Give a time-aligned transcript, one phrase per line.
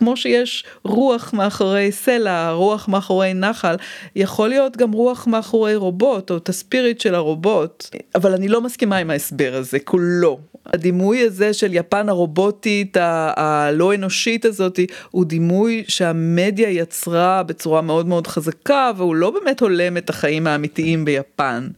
[0.00, 3.76] כמו שיש רוח מאחורי סלע, רוח מאחורי נחל,
[4.16, 8.96] יכול להיות גם רוח מאחורי רובוט, או את הספיריט של הרובוט, אבל אני לא מסכימה
[8.96, 10.38] עם ההסבר הזה, כולו.
[10.66, 12.96] הדימוי הזה של יפן הרובוטית
[13.36, 19.96] הלא אנושית הזאת הוא דימוי שהמדיה יצרה בצורה מאוד מאוד חזקה והוא לא באמת הולם
[19.96, 21.68] את החיים האמיתיים ביפן.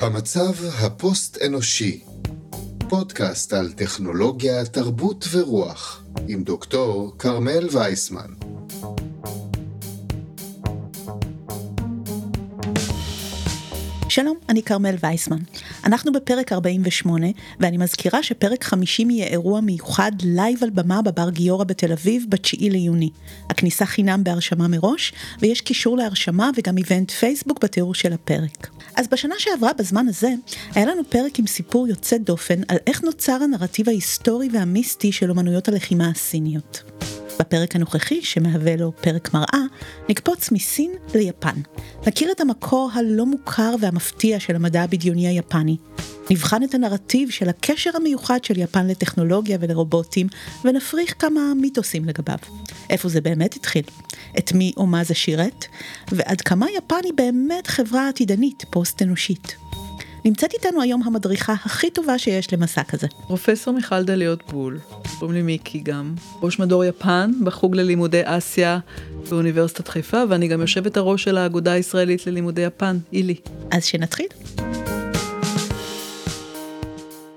[0.00, 2.05] המצב הפוסט-אנושי
[2.88, 8.30] פודקאסט על טכנולוגיה, תרבות ורוח עם דוקטור כרמל וייסמן
[14.16, 15.38] שלום, אני כרמל וייסמן.
[15.84, 17.26] אנחנו בפרק 48,
[17.60, 22.56] ואני מזכירה שפרק 50 יהיה אירוע מיוחד live על במה בבר גיורא בתל אביב ב-9
[22.60, 23.10] ליוני.
[23.50, 28.70] הכניסה חינם בהרשמה מראש, ויש קישור להרשמה וגם איבנט פייסבוק בתיאור של הפרק.
[28.96, 30.30] אז בשנה שעברה, בזמן הזה,
[30.74, 35.68] היה לנו פרק עם סיפור יוצא דופן על איך נוצר הנרטיב ההיסטורי והמיסטי של אומנויות
[35.68, 36.82] הלחימה הסיניות.
[37.40, 39.62] בפרק הנוכחי, שמהווה לו פרק מראה,
[40.08, 41.60] נקפוץ מסין ליפן.
[42.06, 45.76] נכיר את המקור הלא מוכר והמפתיע של המדע הבדיוני היפני.
[46.30, 50.26] נבחן את הנרטיב של הקשר המיוחד של יפן לטכנולוגיה ולרובוטים,
[50.64, 52.38] ונפריך כמה מיתוסים לגביו.
[52.90, 53.84] איפה זה באמת התחיל?
[54.38, 55.64] את מי או מה זה שירת?
[56.12, 59.65] ועד כמה יפן היא באמת חברה עתידנית, פוסט-אנושית.
[60.26, 63.06] נמצאת איתנו היום המדריכה הכי טובה שיש למסע כזה.
[63.26, 64.78] פרופסור מיכל דליות בול,
[65.18, 68.78] קוראים לי מיקי גם, ראש מדור יפן בחוג ללימודי אסיה
[69.30, 73.34] באוניברסיטת חיפה, ואני גם יושבת הראש של האגודה הישראלית ללימודי יפן, אילי.
[73.70, 74.26] אז שנתחיל.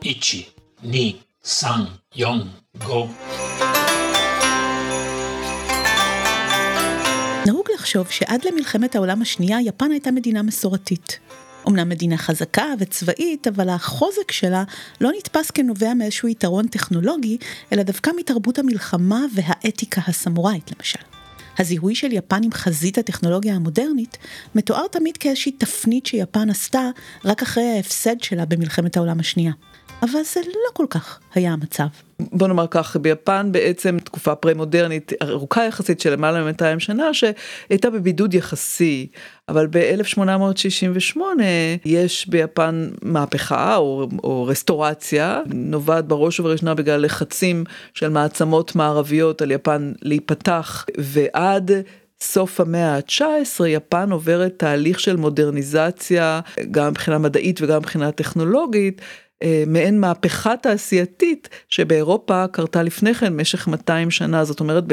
[0.05, 0.45] איצ'י,
[0.83, 1.83] ני, סאן,
[2.15, 2.47] יון,
[2.85, 3.07] גו.
[7.45, 11.19] נהוג לחשוב שעד למלחמת העולם השנייה יפן הייתה מדינה מסורתית.
[11.67, 14.63] אמנם מדינה חזקה וצבאית, אבל החוזק שלה
[15.01, 17.37] לא נתפס כנובע מאיזשהו יתרון טכנולוגי,
[17.73, 20.99] אלא דווקא מתרבות המלחמה והאתיקה הסמוראית למשל.
[21.59, 24.17] הזיהוי של יפן עם חזית הטכנולוגיה המודרנית
[24.55, 26.89] מתואר תמיד כאיזושהי תפנית שיפן עשתה
[27.25, 29.51] רק אחרי ההפסד שלה במלחמת העולם השנייה.
[30.01, 31.85] אבל זה לא כל כך היה המצב.
[32.19, 38.33] בוא נאמר כך, ביפן בעצם תקופה פרה-מודרנית ארוכה יחסית של למעלה מ-200 שנה שהייתה בבידוד
[38.33, 39.07] יחסי,
[39.49, 41.19] אבל ב-1868
[41.85, 49.51] יש ביפן מהפכה או, או רסטורציה, נובעת בראש ובראשונה בגלל לחצים של מעצמות מערביות על
[49.51, 51.71] יפן להיפתח, ועד
[52.21, 56.39] סוף המאה ה-19 יפן עוברת תהליך של מודרניזציה
[56.71, 59.01] גם מבחינה מדעית וגם מבחינה טכנולוגית.
[59.43, 64.83] אה, מעין מהפכה תעשייתית שבאירופה קרתה לפני כן במשך 200 שנה, זאת אומרת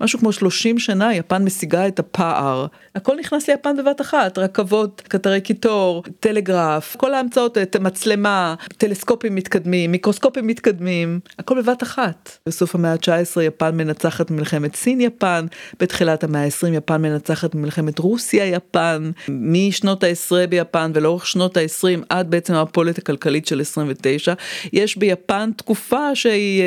[0.00, 2.66] במשהו כמו 30 שנה יפן משיגה את הפער.
[2.94, 10.46] הכל נכנס ליפן בבת אחת, רכבות, קטרי קיטור, טלגרף, כל ההמצאות, מצלמה, טלסקופים מתקדמים, מיקרוסקופים
[10.46, 12.38] מתקדמים, הכל בבת אחת.
[12.46, 15.46] בסוף המאה ה-19 יפן מנצחת מלחמת סין יפן,
[15.80, 22.30] בתחילת המאה ה-20 יפן מנצחת מלחמת רוסיה יפן, משנות ה-10 ביפן ולאורך שנות ה-20 עד
[22.30, 24.36] בעצם המפולת הכלכלית של 20
[24.72, 26.62] יש ביפן תקופה שהיא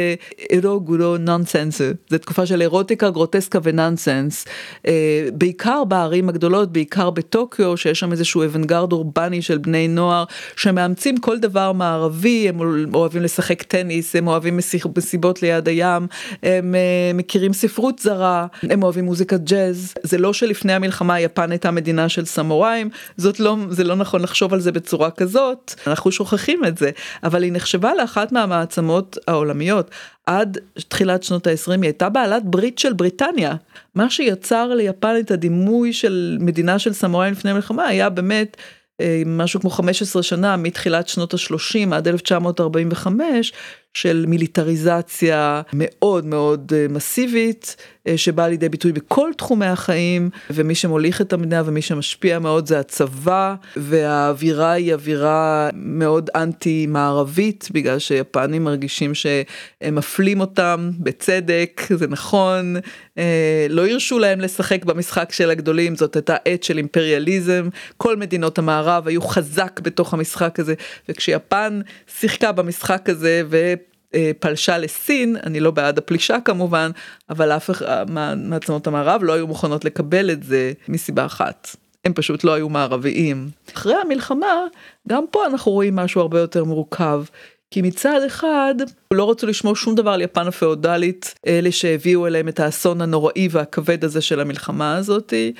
[0.49, 4.45] ero guro nonsense, זו תקופה של אירוטיקה, גרוטסקה ונונסנס,
[4.87, 10.23] אה, בעיקר בערים הגדולות, בעיקר בטוקיו, שיש שם איזשהו אבנגרד אורבני של בני נוער
[10.55, 12.59] שמאמצים כל דבר מערבי, הם
[12.93, 14.59] אוהבים לשחק טניס, הם אוהבים
[14.95, 16.07] מסיבות ליד הים,
[16.43, 21.71] הם אה, מכירים ספרות זרה, הם אוהבים מוזיקת ג'אז, זה לא שלפני המלחמה יפן הייתה
[21.71, 26.65] מדינה של סמוראים, זאת לא, זה לא נכון לחשוב על זה בצורה כזאת, אנחנו שוכחים
[26.65, 26.91] את זה.
[27.23, 29.91] אבל היא נחשבה לאחת מהמעצמות העולמיות.
[30.25, 30.57] עד
[30.87, 33.55] תחילת שנות ה-20 היא הייתה בעלת ברית של בריטניה.
[33.95, 38.57] מה שיצר ליפן את הדימוי של מדינה של סמוראים לפני המלחמה היה באמת
[39.01, 43.53] אה, משהו כמו 15 שנה מתחילת שנות ה-30 עד 1945
[43.93, 47.75] של מיליטריזציה מאוד מאוד אה, מסיבית
[48.07, 52.79] אה, שבאה לידי ביטוי בכל תחומי החיים ומי שמוליך את המדינה ומי שמשפיע מאוד זה
[52.79, 62.07] הצבא והאווירה היא אווירה מאוד אנטי מערבית בגלל שיפנים מרגישים שהם מפלים אותם בצדק זה
[62.07, 62.75] נכון
[63.17, 68.57] אה, לא הרשו להם לשחק במשחק של הגדולים זאת הייתה עת של אימפריאליזם כל מדינות
[68.57, 70.73] המערב היו חזק בתוך המשחק הזה
[71.09, 71.81] וכשיפן
[72.19, 73.73] שיחקה במשחק הזה ו...
[74.15, 76.91] אה, פלשה לסין, אני לא בעד הפלישה כמובן,
[77.29, 78.05] אבל אף אחד
[78.35, 81.75] מעצמות המערב לא היו מוכנות לקבל את זה מסיבה אחת.
[82.05, 83.49] הם פשוט לא היו מערביים.
[83.75, 84.65] אחרי המלחמה,
[85.07, 87.23] גם פה אנחנו רואים משהו הרבה יותר מורכב.
[87.71, 88.75] כי מצד אחד
[89.13, 94.03] לא רצו לשמור שום דבר על יפן הפאודלית, אלה שהביאו אליהם את האסון הנוראי והכבד
[94.03, 95.53] הזה של המלחמה הזאתי.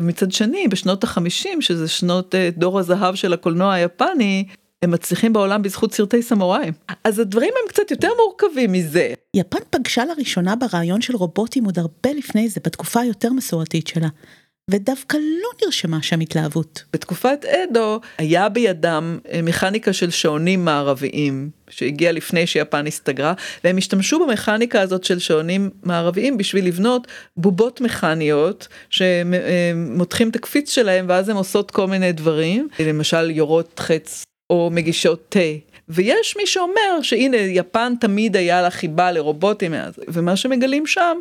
[0.00, 4.44] מצד שני בשנות החמישים שזה שנות אה, דור הזהב של הקולנוע היפני
[4.84, 6.72] הם מצליחים בעולם בזכות סרטי סמוראים.
[7.04, 9.12] אז הדברים הם קצת יותר מורכבים מזה.
[9.34, 14.08] יפן פגשה לראשונה ברעיון של רובוטים עוד הרבה לפני זה, בתקופה היותר מסורתית שלה.
[14.70, 16.84] ודווקא לא נרשמה שם התלהבות.
[16.92, 23.34] בתקופת אדו היה בידם אה, מכניקה של שעונים מערביים שהגיעה לפני שיפן הסתגרה
[23.64, 27.06] והם השתמשו במכניקה הזאת של שעונים מערביים בשביל לבנות
[27.36, 34.24] בובות מכניות שמותחים את הקפיץ שלהם ואז הן עושות כל מיני דברים למשל יורות חץ
[34.50, 35.38] או מגישות תה.
[35.88, 39.74] ויש מי שאומר שהנה יפן תמיד היה לה חיבה לרובוטים
[40.08, 41.18] ומה שמגלים שם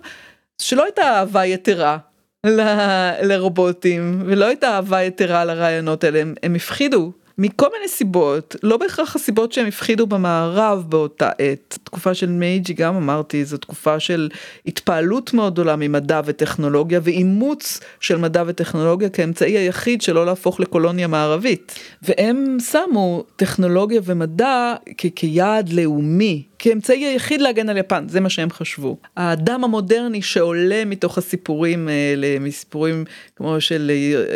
[0.62, 1.98] שלא הייתה אהבה יתרה
[2.46, 8.78] ל- לרובוטים ולא הייתה אהבה יתרה לרעיונות האלה הם, הם הפחידו מכל מיני סיבות לא
[8.78, 11.78] בהכרח הסיבות שהם הפחידו במערב באותה עת.
[11.84, 14.30] תקופה של מייג'י גם אמרתי זו תקופה של
[14.66, 21.80] התפעלות מאוד גדולה ממדע וטכנולוגיה ואימוץ של מדע וטכנולוגיה כאמצעי היחיד שלא להפוך לקולוניה מערבית.
[22.02, 28.50] והם שמו טכנולוגיה ומדע כ- כיעד לאומי כאמצעי היחיד להגן על יפן, זה מה שהם
[28.50, 28.98] חשבו.
[29.16, 33.92] האדם המודרני שעולה מתוך הסיפורים האלה, מסיפורים כמו של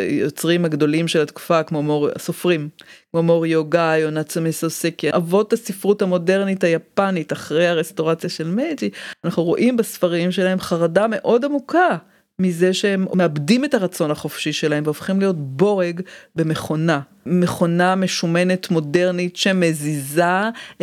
[0.08, 2.68] יוצרים הגדולים של התקופה, כמו מור, הסופרים,
[3.10, 8.90] כמו מוריו גאי או נאצומי סוסקי, אבות הספרות המודרנית היפנית אחרי הרסטורציה של מייג'י,
[9.24, 11.96] אנחנו רואים בספרים שלהם חרדה מאוד עמוקה.
[12.38, 16.00] מזה שהם מאבדים את הרצון החופשי שלהם והופכים להיות בורג
[16.36, 17.00] במכונה.
[17.26, 20.24] מכונה משומנת מודרנית שמזיזה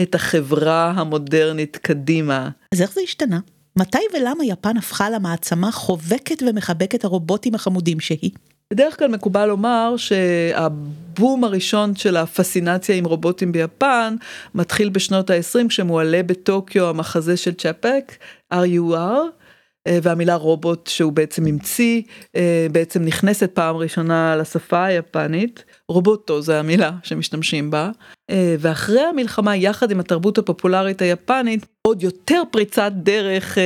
[0.02, 2.50] את החברה המודרנית קדימה.
[2.72, 3.40] אז איך זה השתנה?
[3.76, 8.32] מתי ולמה יפן הפכה למעצמה חובקת ומחבקת הרובוטים החמודים שהיא?
[8.72, 14.16] בדרך כלל מקובל לומר שהבום הראשון של הפסינציה עם רובוטים ביפן
[14.56, 18.18] מתחיל בשנות ה-20 כשמועלה בטוקיו המחזה של צ'אפק,
[18.54, 19.41] RUR,
[19.88, 22.02] והמילה רובוט שהוא בעצם המציא
[22.36, 27.90] אה, בעצם נכנסת פעם ראשונה לשפה היפנית רובוטו זה המילה שמשתמשים בה
[28.30, 33.58] אה, ואחרי המלחמה יחד עם התרבות הפופולרית היפנית עוד יותר פריצת דרך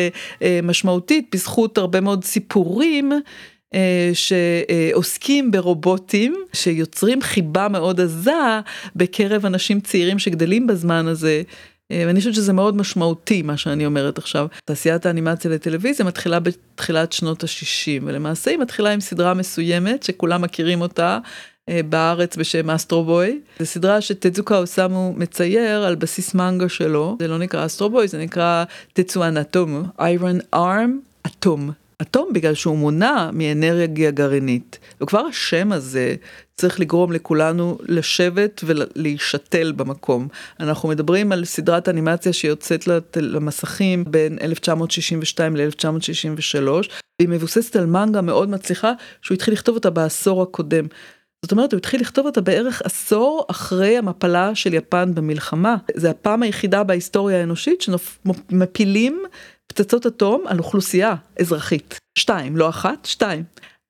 [0.64, 3.12] משמעותית בזכות הרבה מאוד סיפורים.
[4.14, 8.60] שעוסקים ברובוטים שיוצרים חיבה מאוד עזה
[8.96, 14.18] בקרב אנשים צעירים שגדלים בזמן הזה אה, ואני חושבת שזה מאוד משמעותי מה שאני אומרת
[14.18, 14.48] עכשיו.
[14.66, 20.82] תעשיית האנימציה לטלוויזיה מתחילה בתחילת שנות ה-60 ולמעשה היא מתחילה עם סדרה מסוימת שכולם מכירים
[20.82, 21.20] אותה.
[21.70, 27.38] אה, בארץ בשם אסטרובוי, זו סדרה שטדזוקה אוסמו מצייר על בסיס מנגה שלו, זה לא
[27.38, 31.72] נקרא אסטרובוי, זה נקרא טצואן אטום, איירון ארם אטום.
[32.02, 34.80] אטום בגלל שהוא מונע מאנרגיה גרעינית.
[35.02, 36.16] וכבר השם הזה
[36.56, 40.28] צריך לגרום לכולנו לשבת ולהישתל במקום.
[40.60, 46.70] אנחנו מדברים על סדרת אנימציה שיוצאת למסכים בין 1962 ל-1963,
[47.20, 50.86] והיא מבוססת על מנגה מאוד מצליחה שהוא התחיל לכתוב אותה בעשור הקודם.
[51.46, 55.76] זאת אומרת הוא התחיל לכתוב אותה בערך עשור אחרי המפלה של יפן במלחמה.
[55.96, 59.24] זה הפעם היחידה בהיסטוריה האנושית שמפילים
[59.68, 61.98] פצצות אטום על אוכלוסייה אזרחית.
[62.18, 63.44] שתיים, לא אחת, שתיים.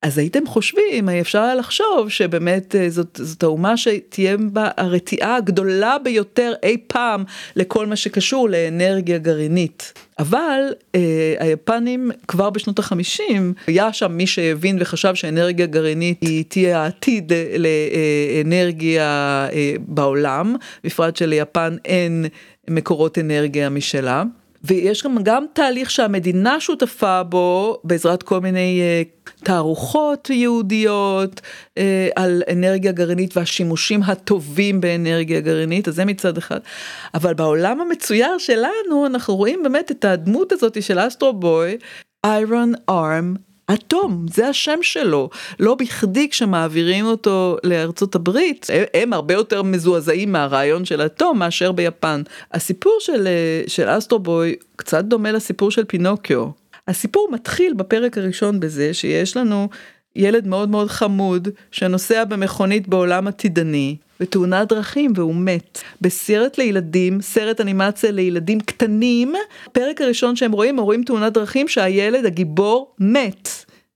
[0.06, 5.98] אז הייתם חושבים, אפשר היה לחשוב שבאמת אה, זאת, זאת האומה שתהיה בה הרתיעה הגדולה
[6.04, 7.24] ביותר אי פעם
[7.56, 9.94] לכל מה שקשור לאנרגיה גרעינית.
[10.20, 10.62] אבל
[10.96, 17.32] אה, היפנים כבר בשנות החמישים, היה שם מי שהבין וחשב שאנרגיה גרעינית היא תהיה העתיד
[17.58, 19.04] לאנרגיה
[19.52, 22.26] אה, בעולם, בפרט שליפן אין
[22.70, 24.24] מקורות אנרגיה משלה.
[24.68, 31.82] ויש גם, גם תהליך שהמדינה שותפה בו בעזרת כל מיני uh, תערוכות יהודיות uh,
[32.16, 36.60] על אנרגיה גרעינית והשימושים הטובים באנרגיה גרעינית, אז זה מצד אחד.
[37.14, 41.78] אבל בעולם המצויר שלנו אנחנו רואים באמת את הדמות הזאת של אסטרובוי,
[42.26, 43.36] איירון ארם
[43.74, 45.30] אטום, זה השם שלו.
[45.60, 52.22] לא בכדי כשמעבירים אותו לארצות הברית, הם הרבה יותר מזועזעים מהרעיון של אטום מאשר ביפן.
[52.54, 53.28] הסיפור של,
[53.68, 56.48] של אסטרובוי קצת דומה לסיפור של פינוקיו.
[56.88, 59.70] הסיפור מתחיל בפרק הראשון בזה שיש לנו
[60.16, 65.82] ילד מאוד מאוד חמוד שנוסע במכונית בעולם עתידני בתאונת דרכים והוא מת.
[66.02, 69.34] בסרט לילדים, סרט אנימציה לילדים קטנים,
[69.68, 73.50] הפרק הראשון שהם רואים, הם רואים תאונת דרכים שהילד הגיבור מת.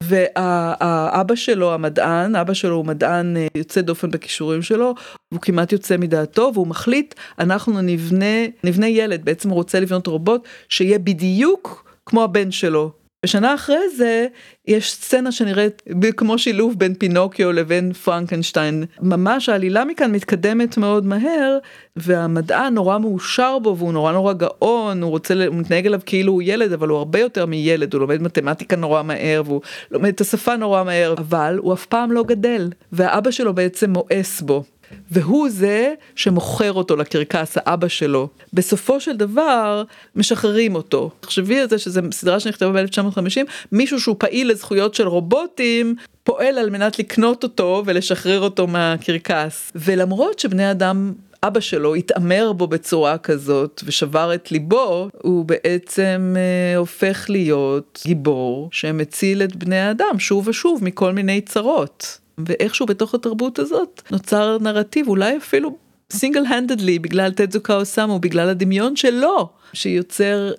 [0.04, 4.96] והאבא שלו המדען, אבא שלו הוא מדען אה, יוצא דופן בכישורים שלו,
[5.34, 10.48] הוא כמעט יוצא מדעתו והוא מחליט אנחנו נבנה, נבנה ילד, בעצם הוא רוצה לבנות רובוט
[10.70, 12.99] שיהיה בדיוק כמו הבן שלו.
[13.26, 14.28] ושנה אחרי זה
[14.68, 15.82] יש סצנה שנראית
[16.18, 18.84] כמו שילוב בין פינוקיו לבין פרנקנשטיין.
[19.02, 21.58] ממש העלילה מכאן מתקדמת מאוד מהר
[21.96, 26.42] והמדען נורא מאושר בו והוא נורא נורא גאון, הוא רוצה, הוא מתנהג אליו כאילו הוא
[26.46, 29.62] ילד אבל הוא הרבה יותר מילד, הוא לומד מתמטיקה נורא מהר והוא
[29.92, 34.42] לומד את השפה נורא מהר, אבל הוא אף פעם לא גדל והאבא שלו בעצם מואס
[34.42, 34.64] בו.
[35.12, 38.28] והוא זה שמוכר אותו לקרקס, האבא שלו.
[38.54, 39.84] בסופו של דבר
[40.16, 41.10] משחררים אותו.
[41.20, 43.42] תחשבי על זה שזו סדרה שנכתבה ב-1950,
[43.72, 49.72] מישהו שהוא פעיל לזכויות של רובוטים, פועל על מנת לקנות אותו ולשחרר אותו מהקרקס.
[49.76, 56.78] ולמרות שבני אדם אבא שלו התעמר בו בצורה כזאת ושבר את ליבו, הוא בעצם אה,
[56.78, 62.20] הופך להיות גיבור שמציל את בני האדם שוב ושוב מכל מיני צרות.
[62.46, 65.78] ואיכשהו בתוך התרבות הזאת נוצר נרטיב אולי אפילו
[66.14, 70.52] סינגל הנדדלי בגלל תדזוקה אוסמו בגלל הדמיון שלו שיוצר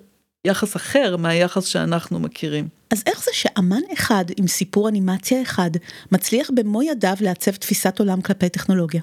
[0.47, 2.67] יחס אחר מהיחס שאנחנו מכירים.
[2.91, 5.71] אז איך זה שאמן אחד עם סיפור אנימציה אחד
[6.11, 9.01] מצליח במו ידיו לעצב תפיסת עולם כלפי טכנולוגיה?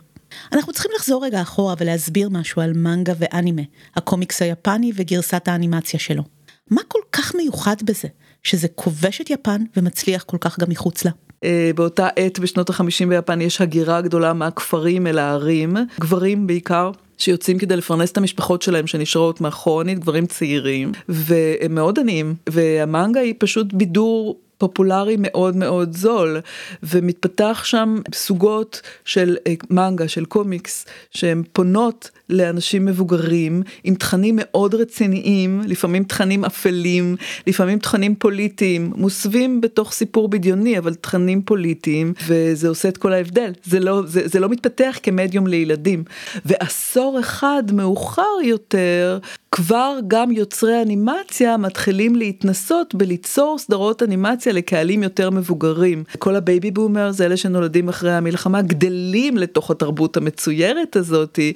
[0.53, 3.63] אנחנו צריכים לחזור רגע אחורה ולהסביר משהו על מנגה ואנימה,
[3.97, 6.23] הקומיקס היפני וגרסת האנימציה שלו.
[6.71, 8.09] מה כל כך מיוחד בזה,
[8.43, 11.11] שזה כובש את יפן ומצליח כל כך גם מחוץ לה?
[11.45, 16.91] אה, באותה עת בשנות החמישים ביפן יש הגירה גדולה מהכפרים אל הערים, גברים בעיקר.
[17.19, 23.35] שיוצאים כדי לפרנס את המשפחות שלהם שנשארות מאחורנית, גברים צעירים, והם מאוד עניים, והמנגה היא
[23.39, 26.41] פשוט בידור פופולרי מאוד מאוד זול
[26.83, 34.75] ומתפתח שם סוגות של אה, מנגה של קומיקס שהן פונות לאנשים מבוגרים עם תכנים מאוד
[34.75, 37.17] רציניים לפעמים תכנים אפלים
[37.47, 43.53] לפעמים תכנים פוליטיים מוסווים בתוך סיפור בדיוני אבל תכנים פוליטיים וזה עושה את כל ההבדל
[43.65, 46.05] זה לא זה, זה לא מתפתח כמדיום לילדים
[46.45, 49.19] ועשור אחד מאוחר יותר
[49.53, 56.05] כבר גם יוצרי אנימציה מתחילים להתנסות בליצור סדרות אנימציה לקהלים יותר מבוגרים.
[56.19, 61.53] כל ה baby boomer זה אלה שנולדים אחרי המלחמה גדלים לתוך התרבות המצוירת הזאתי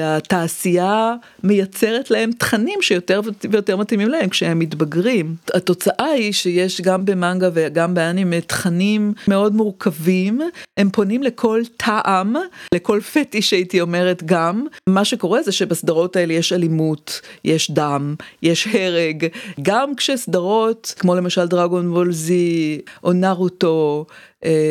[0.00, 3.20] והתעשייה מייצרת להם תכנים שיותר
[3.50, 5.34] ויותר מתאימים להם כשהם מתבגרים.
[5.54, 10.40] התוצאה היא שיש גם במנגה וגם באנימה תכנים מאוד מורכבים,
[10.76, 12.34] הם פונים לכל טעם,
[12.74, 14.66] לכל פטיש הייתי אומרת גם.
[14.88, 17.20] מה שקורה זה שבסדרות האלה יש אלימות.
[17.44, 19.26] יש דם, יש הרג,
[19.62, 24.06] גם כשסדרות כמו למשל דרגון וולזי או נרוטו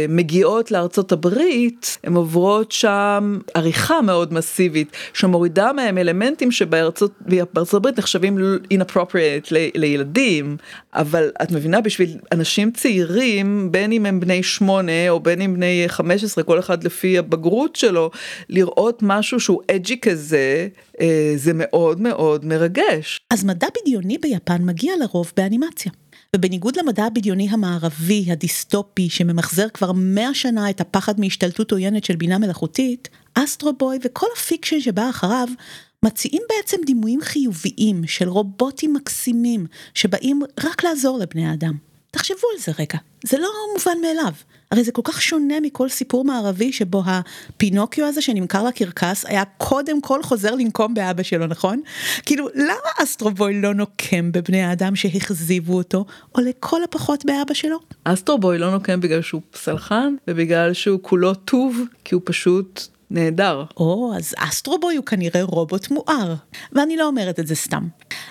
[0.10, 7.12] מגיעות לארצות הברית, הן עוברות שם עריכה מאוד מסיבית שמורידה מהם אלמנטים שבארצות
[7.74, 8.38] הברית נחשבים
[8.74, 10.58] inappropriate ל, לילדים,
[10.94, 15.84] אבל את מבינה בשביל אנשים צעירים, בין אם הם בני שמונה או בין אם בני
[15.88, 18.12] 15, כל אחד לפי הבגרות שלו,
[18.50, 20.68] לראות משהו שהוא edgy כזה,
[21.02, 23.20] אה, זה מאוד מאוד מרגש.
[23.34, 25.92] אז מדע בדיוני ביפן מגיע לרוב באנימציה.
[26.36, 32.38] ובניגוד למדע הבדיוני המערבי, הדיסטופי, שממחזר כבר מאה שנה את הפחד מהשתלטות עוינת של בינה
[32.38, 35.48] מלאכותית, אסטרובוי וכל ה fiction שבא אחריו,
[36.04, 41.74] מציעים בעצם דימויים חיוביים של רובוטים מקסימים, שבאים רק לעזור לבני האדם.
[42.12, 44.34] תחשבו על זה רגע, זה לא מובן מאליו.
[44.74, 50.02] הרי זה כל כך שונה מכל סיפור מערבי שבו הפינוקיו הזה שנמכר לקרקס היה קודם
[50.02, 51.82] כל חוזר לנקום באבא שלו, נכון?
[52.26, 57.78] כאילו, למה אסטרובוי לא נוקם בבני האדם שהכזיבו אותו, או לכל הפחות באבא שלו?
[58.04, 62.82] אסטרובוי לא נוקם בגלל שהוא סלחן, ובגלל שהוא כולו טוב, כי הוא פשוט
[63.12, 63.64] נהדר.
[63.78, 66.36] או, אז אסטרובוי הוא כנראה רובוט מואר.
[66.72, 67.88] ואני לא אומרת את זה סתם.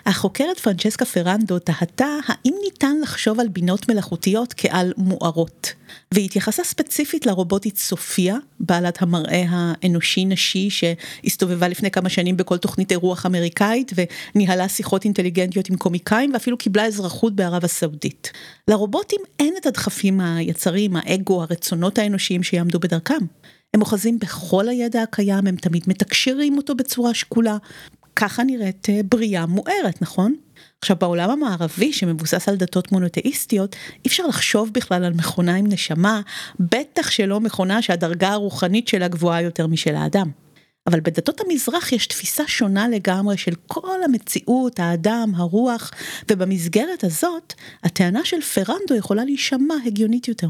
[0.07, 5.73] החוקרת פרנצ'סקה פרנדו תהתה האם ניתן לחשוב על בינות מלאכותיות כעל מוארות.
[6.13, 13.27] והיא התייחסה ספציפית לרובוטית סופיה, בעלת המראה האנושי-נשי שהסתובבה לפני כמה שנים בכל תוכנית אירוח
[13.27, 13.93] אמריקאית
[14.35, 18.33] וניהלה שיחות אינטליגנטיות עם קומיקאים ואפילו קיבלה אזרחות בערב הסעודית.
[18.69, 23.25] לרובוטים אין את הדחפים היצרים, האגו, הרצונות האנושיים שיעמדו בדרכם.
[23.75, 27.57] הם אוחזים בכל הידע הקיים, הם תמיד מתקשרים אותו בצורה שקולה.
[28.17, 30.35] ככה נראית אה, בריאה מוארת, נכון?
[30.83, 36.21] עכשיו בעולם המערבי שמבוסס על דתות מונותאיסטיות, אי אפשר לחשוב בכלל על מכונה עם נשמה,
[36.61, 40.31] בטח שלא מכונה שהדרגה הרוחנית שלה גבוהה יותר משל האדם.
[40.87, 45.91] אבל בדתות המזרח יש תפיסה שונה לגמרי של כל המציאות, האדם, הרוח,
[46.31, 50.49] ובמסגרת הזאת, הטענה של פרנדו יכולה להישמע הגיונית יותר.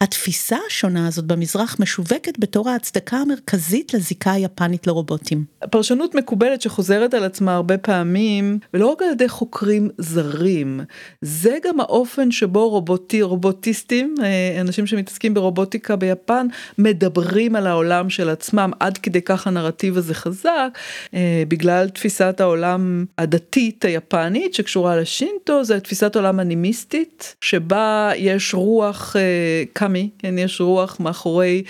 [0.00, 5.44] התפיסה השונה הזאת במזרח משווקת בתור ההצדקה המרכזית לזיקה היפנית לרובוטים.
[5.70, 10.80] פרשנות מקובלת שחוזרת על עצמה הרבה פעמים, ולא רק על ידי חוקרים זרים,
[11.20, 16.46] זה גם האופן שבו רובוטי, רובוטיסטים, אה, אנשים שמתעסקים ברובוטיקה ביפן,
[16.78, 20.78] מדברים על העולם של עצמם, עד כדי כך הנרטיב הזה חזק,
[21.14, 29.16] אה, בגלל תפיסת העולם הדתית היפנית שקשורה לשינטו, זה תפיסת עולם אנימיסטית, שבה יש רוח
[29.84, 31.62] קאמי, כן, יש רוח מאחורי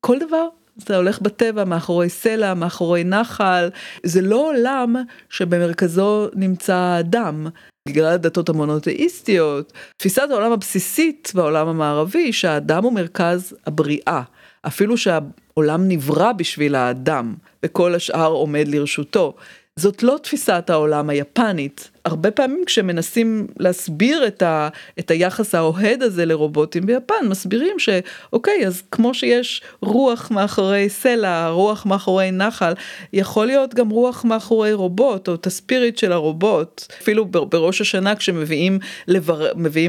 [0.00, 0.48] כל דבר
[0.84, 3.68] אתה הולך בטבע מאחורי סלע, מאחורי נחל,
[4.02, 4.96] זה לא עולם
[5.30, 7.46] שבמרכזו נמצא האדם.
[7.88, 14.22] בגלל הדתות המונותאיסטיות, תפיסת העולם הבסיסית בעולם המערבי שהאדם הוא מרכז הבריאה,
[14.66, 19.34] אפילו שהעולם נברא בשביל האדם וכל השאר עומד לרשותו.
[19.76, 21.90] זאת לא תפיסת העולם היפנית.
[22.06, 28.82] הרבה פעמים כשמנסים להסביר את, ה, את היחס האוהד הזה לרובוטים ביפן, מסבירים שאוקיי, אז
[28.90, 32.72] כמו שיש רוח מאחורי סלע, רוח מאחורי נחל,
[33.12, 36.82] יכול להיות גם רוח מאחורי רובוט, או את הספיריט של הרובוט.
[37.00, 39.46] אפילו בראש השנה כשמביאים לבר...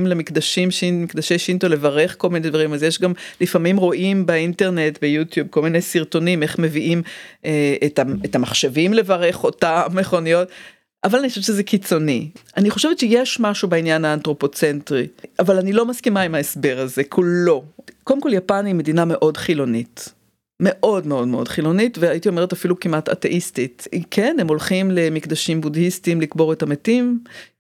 [0.08, 5.48] למקדשים, שין, מקדשי שינטו לברך כל מיני דברים, אז יש גם, לפעמים רואים באינטרנט, ביוטיוב,
[5.48, 7.02] כל מיני סרטונים, איך מביאים
[7.46, 7.76] אה,
[8.26, 10.48] את המחשבים לברך אותה מכוניות.
[11.04, 12.30] אבל אני חושבת שזה קיצוני.
[12.58, 15.08] אני חושבת שיש משהו בעניין האנתרופוצנטרי,
[15.40, 17.64] אבל אני לא מסכימה עם ההסבר הזה, כולו.
[18.04, 20.14] קודם כל יפן היא מדינה מאוד חילונית.
[20.62, 23.88] מאוד מאוד מאוד חילונית והייתי אומרת אפילו כמעט אתאיסטית.
[24.12, 27.20] כן, הם הולכים למקדשים בודהיסטים לקבור את המתים,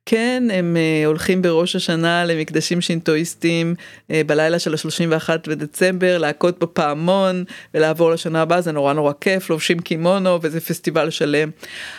[0.09, 7.43] כן, הם uh, הולכים בראש השנה למקדשים שינטואיסטים uh, בלילה של ה-31 בדצמבר, להכות בפעמון
[7.73, 11.49] ולעבור לשנה הבאה, זה נורא נורא כיף, לובשים קימונו וזה פסטיבל שלם.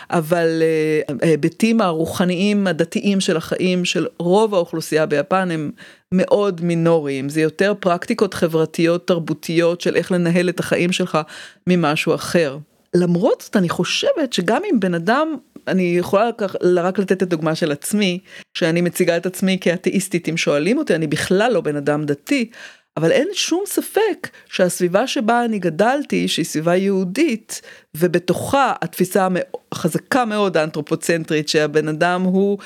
[0.09, 0.61] אבל
[1.09, 5.71] uh, ההיבטים הרוחניים הדתיים של החיים של רוב האוכלוסייה ביפן הם
[6.11, 11.17] מאוד מינוריים, זה יותר פרקטיקות חברתיות תרבותיות של איך לנהל את החיים שלך
[11.67, 12.57] ממשהו אחר.
[12.93, 15.35] למרות זאת אני חושבת שגם אם בן אדם
[15.71, 16.29] אני יכולה
[16.77, 18.19] רק לתת את הדוגמה של עצמי,
[18.53, 22.49] שאני מציגה את עצמי כאתאיסטית אם שואלים אותי, אני בכלל לא בן אדם דתי,
[22.97, 27.61] אבל אין שום ספק שהסביבה שבה אני גדלתי, שהיא סביבה יהודית,
[27.97, 29.27] ובתוכה התפיסה
[29.71, 32.57] החזקה מאוד האנתרופוצנטרית שהבן אדם הוא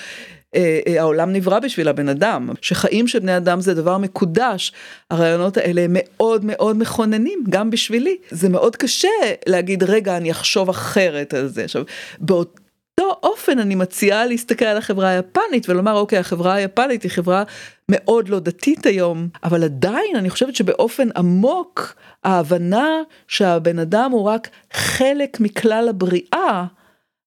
[0.56, 4.72] אה, אה, העולם נברא בשביל הבן אדם, שחיים של בני אדם זה דבר מקודש,
[5.12, 8.18] הרעיונות האלה הם מאוד מאוד מכוננים, גם בשבילי.
[8.32, 9.08] זה מאוד קשה
[9.48, 11.64] להגיד, רגע, אני אחשוב אחרת על זה.
[11.64, 11.84] עכשיו,
[12.20, 12.60] באות...
[13.04, 17.44] באותו אופן אני מציעה להסתכל על החברה היפנית ולומר אוקיי החברה היפנית היא חברה
[17.90, 24.50] מאוד לא דתית היום אבל עדיין אני חושבת שבאופן עמוק ההבנה שהבן אדם הוא רק
[24.74, 26.66] חלק מכלל הבריאה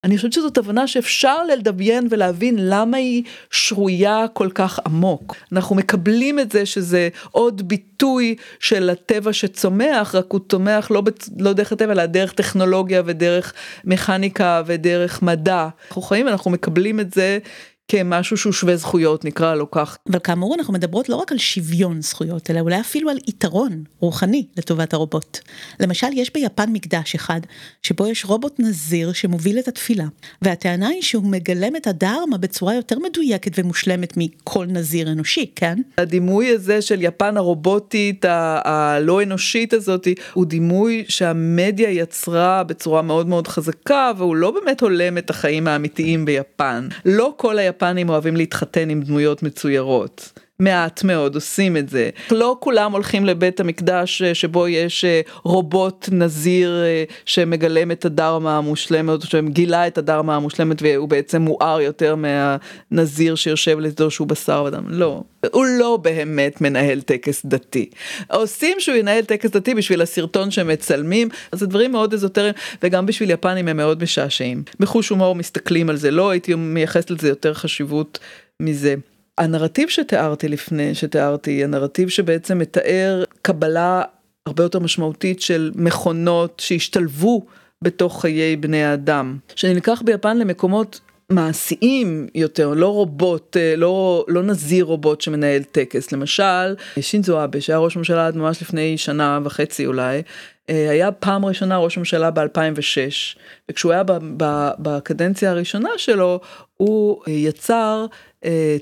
[0.06, 5.36] אני חושבת שזאת הבנה שאפשר לדמיין ולהבין למה היא שרויה כל כך עמוק.
[5.52, 11.30] אנחנו מקבלים את זה שזה עוד ביטוי של הטבע שצומח, רק הוא צומח לא, בצ...
[11.38, 13.52] לא דרך הטבע, אלא דרך טכנולוגיה ודרך
[13.84, 15.68] מכניקה ודרך מדע.
[15.88, 17.38] אנחנו חיים, אנחנו מקבלים את זה
[17.88, 19.98] כמשהו שהוא שווה זכויות נקרא לו כך.
[20.10, 24.46] אבל כאמור אנחנו מדברות לא רק על שוויון זכויות אלא אולי אפילו על יתרון רוחני
[24.56, 25.38] לטובת הרובוט.
[25.80, 27.40] למשל יש ביפן מקדש אחד
[27.82, 30.04] שבו יש רובוט נזיר שמוביל את התפילה
[30.42, 35.78] והטענה היא שהוא מגלם את הדרמה בצורה יותר מדויקת ומושלמת מכל נזיר אנושי כן?
[35.98, 43.48] הדימוי הזה של יפן הרובוטית הלא אנושית הזאת הוא דימוי שהמדיה יצרה בצורה מאוד מאוד
[43.48, 46.88] חזקה והוא לא באמת הולם את החיים האמיתיים ביפן.
[47.04, 47.75] לא כל היפ...
[47.82, 50.38] היפנים אוהבים להתחתן עם דמויות מצוירות.
[50.60, 52.10] מעט מאוד עושים את זה.
[52.30, 58.58] לא כולם הולכים לבית המקדש אה, שבו יש אה, רובוט נזיר אה, שמגלם את הדרמה
[58.58, 64.84] המושלמת, שגילה את הדרמה המושלמת והוא בעצם מואר יותר מהנזיר שיושב לצדו שהוא בשר ודם.
[64.88, 67.90] לא, הוא לא באמת מנהל טקס דתי.
[68.30, 73.30] עושים שהוא ינהל טקס דתי בשביל הסרטון שמצלמים, אז זה דברים מאוד אזוטריים וגם בשביל
[73.30, 74.62] יפנים הם מאוד משעשעים.
[74.80, 78.18] בחוש הומור מסתכלים על זה, לא הייתי מייחסת לזה יותר חשיבות
[78.60, 78.94] מזה.
[79.38, 84.02] הנרטיב שתיארתי לפני, שתיארתי, הנרטיב שבעצם מתאר קבלה
[84.46, 87.46] הרבה יותר משמעותית של מכונות שהשתלבו
[87.82, 94.84] בתוך חיי בני האדם, שנלקח ביפן למקומות מעשיים יותר, לא רובוט, אה, לא, לא נזיר
[94.84, 96.12] רובוט שמנהל טקס.
[96.12, 100.22] למשל, שינזו אבה, שהיה ראש ממשלה עד ממש לפני שנה וחצי אולי,
[100.70, 103.38] אה, היה פעם ראשונה ראש ממשלה ב-2006,
[103.70, 104.02] וכשהוא היה
[104.78, 106.40] בקדנציה הראשונה שלו,
[106.76, 108.06] הוא אה, יצר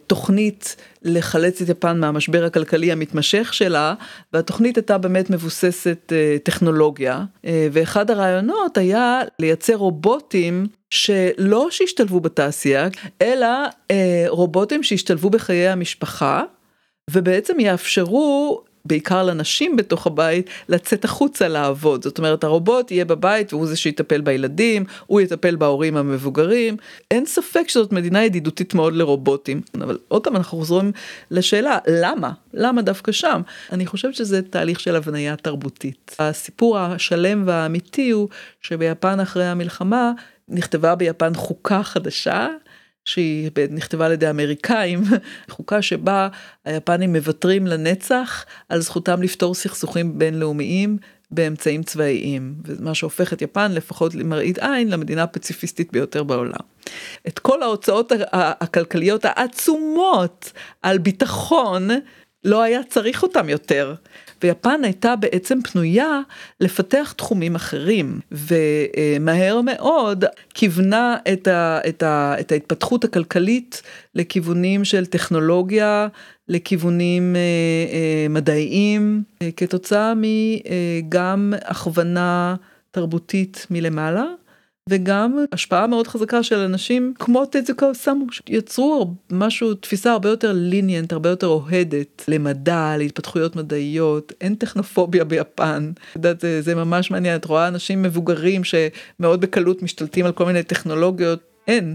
[0.06, 3.94] תוכנית לחלץ את יפן מהמשבר הכלכלי המתמשך שלה,
[4.32, 12.88] והתוכנית הייתה באמת מבוססת אה, טכנולוגיה, אה, ואחד הרעיונות היה לייצר רובוטים שלא שהשתלבו בתעשייה,
[13.22, 13.48] אלא
[14.28, 16.42] רובוטים שהשתלבו בחיי המשפחה,
[17.10, 22.02] ובעצם יאפשרו בעיקר לנשים בתוך הבית, לצאת החוצה לעבוד.
[22.02, 26.76] זאת אומרת, הרובוט יהיה בבית והוא זה שיטפל בילדים, הוא יטפל בהורים המבוגרים.
[27.10, 29.60] אין ספק שזאת מדינה ידידותית מאוד לרובוטים.
[29.74, 30.92] אבל עוד פעם אנחנו חוזרים
[31.30, 32.30] לשאלה, למה?
[32.54, 33.42] למה דווקא שם?
[33.72, 36.16] אני חושבת שזה תהליך של הבניה תרבותית.
[36.18, 38.28] הסיפור השלם והאמיתי הוא
[38.60, 40.12] שביפן אחרי המלחמה
[40.48, 42.48] נכתבה ביפן חוקה חדשה
[43.04, 45.02] שהיא נכתבה על ידי אמריקאים,
[45.50, 46.28] חוקה שבה
[46.64, 50.98] היפנים מוותרים לנצח על זכותם לפתור סכסוכים בינלאומיים
[51.30, 56.60] באמצעים צבאיים, ומה שהופך את יפן לפחות למראית עין למדינה הפציפיסטית ביותר בעולם.
[57.28, 61.88] את כל ההוצאות הכלכליות העצומות על ביטחון
[62.44, 63.94] לא היה צריך אותם יותר.
[64.44, 66.20] ויפן הייתה בעצם פנויה
[66.60, 73.82] לפתח תחומים אחרים, ומהר מאוד כיוונה את, ה, את, ה, את ההתפתחות הכלכלית
[74.14, 76.08] לכיוונים של טכנולוגיה,
[76.48, 77.40] לכיוונים אה,
[77.92, 82.54] אה, מדעיים, אה, כתוצאה מגם הכוונה
[82.90, 84.24] תרבותית מלמעלה.
[84.88, 91.12] וגם השפעה מאוד חזקה של אנשים כמו טזוקו סמו שיצרו משהו תפיסה הרבה יותר ליניאנט
[91.12, 94.32] הרבה יותר אוהדת למדע להתפתחויות מדעיות.
[94.40, 95.92] אין טכנופוביה ביפן.
[96.16, 97.36] יודעת, זה, זה ממש מעניין.
[97.36, 101.40] את רואה אנשים מבוגרים שמאוד בקלות משתלטים על כל מיני טכנולוגיות.
[101.68, 101.92] אין.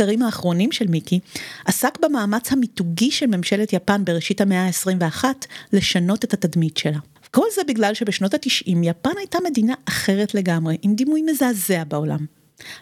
[0.00, 1.20] המחקרים האחרונים של מיקי
[1.64, 5.24] עסק במאמץ המיתוגי של ממשלת יפן בראשית המאה ה-21
[5.72, 6.98] לשנות את התדמית שלה.
[7.30, 12.26] כל זה בגלל שבשנות התשעים יפן הייתה מדינה אחרת לגמרי, עם דימוי מזעזע בעולם.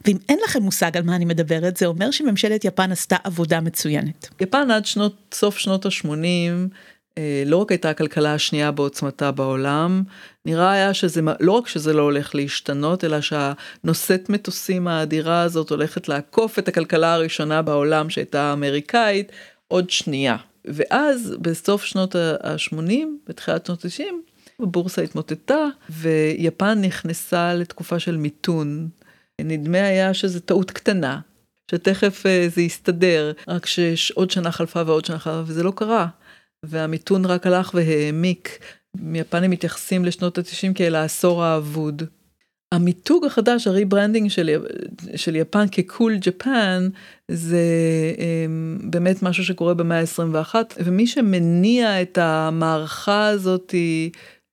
[0.04, 4.28] ואם אין לכם מושג על מה אני מדברת, זה אומר שממשלת יפן עשתה עבודה מצוינת.
[4.40, 6.64] יפן עד שנות, סוף שנות ה-80 אה,
[7.46, 10.02] לא רק הייתה הכלכלה השנייה בעוצמתה בעולם,
[10.44, 16.08] נראה היה שזה, לא רק שזה לא הולך להשתנות, אלא שהנושאת מטוסים האדירה הזאת הולכת
[16.08, 19.32] לעקוף את הכלכלה הראשונה בעולם שהייתה אמריקאית
[19.68, 20.36] עוד שנייה.
[20.64, 22.92] ואז בסוף שנות ה-80,
[23.28, 24.02] בתחילת שנות ה-90,
[24.60, 28.88] הבורסה התמוטטה ויפן נכנסה לתקופה של מיתון.
[29.40, 31.20] נדמה היה שזו טעות קטנה,
[31.70, 36.06] שתכף אה, זה יסתדר, רק שעוד שנה חלפה ועוד שנה חלפה, וזה לא קרה.
[36.62, 38.58] והמיתון רק הלך והעמיק.
[39.14, 42.02] יפנים מתייחסים לשנות ה-90 כאל העשור האבוד.
[42.72, 44.64] המיתוג החדש, ה rebranding של,
[45.16, 46.88] של יפן כקול ג'פן,
[47.30, 47.64] זה
[48.16, 53.74] um, באמת משהו שקורה במאה ה-21, ומי שמניע את המערכה הזאת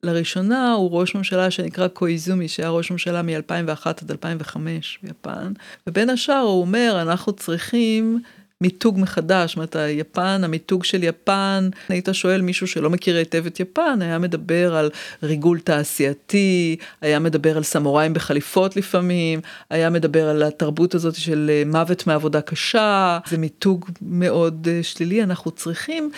[0.03, 5.53] לראשונה הוא ראש ממשלה שנקרא קויזומי, שהיה ראש ממשלה מ-2001 עד 2005 ביפן,
[5.87, 8.19] ובין השאר הוא אומר, אנחנו צריכים
[8.63, 13.59] מיתוג מחדש, זאת אומרת, היפן, המיתוג של יפן, היית שואל מישהו שלא מכיר היטב את
[13.59, 14.89] יפן, היה מדבר על
[15.23, 21.63] ריגול תעשייתי, היה מדבר על סמוראים בחליפות לפעמים, היה מדבר על התרבות הזאת של אה,
[21.65, 26.11] מוות מעבודה קשה, זה מיתוג מאוד אה, שלילי, אנחנו צריכים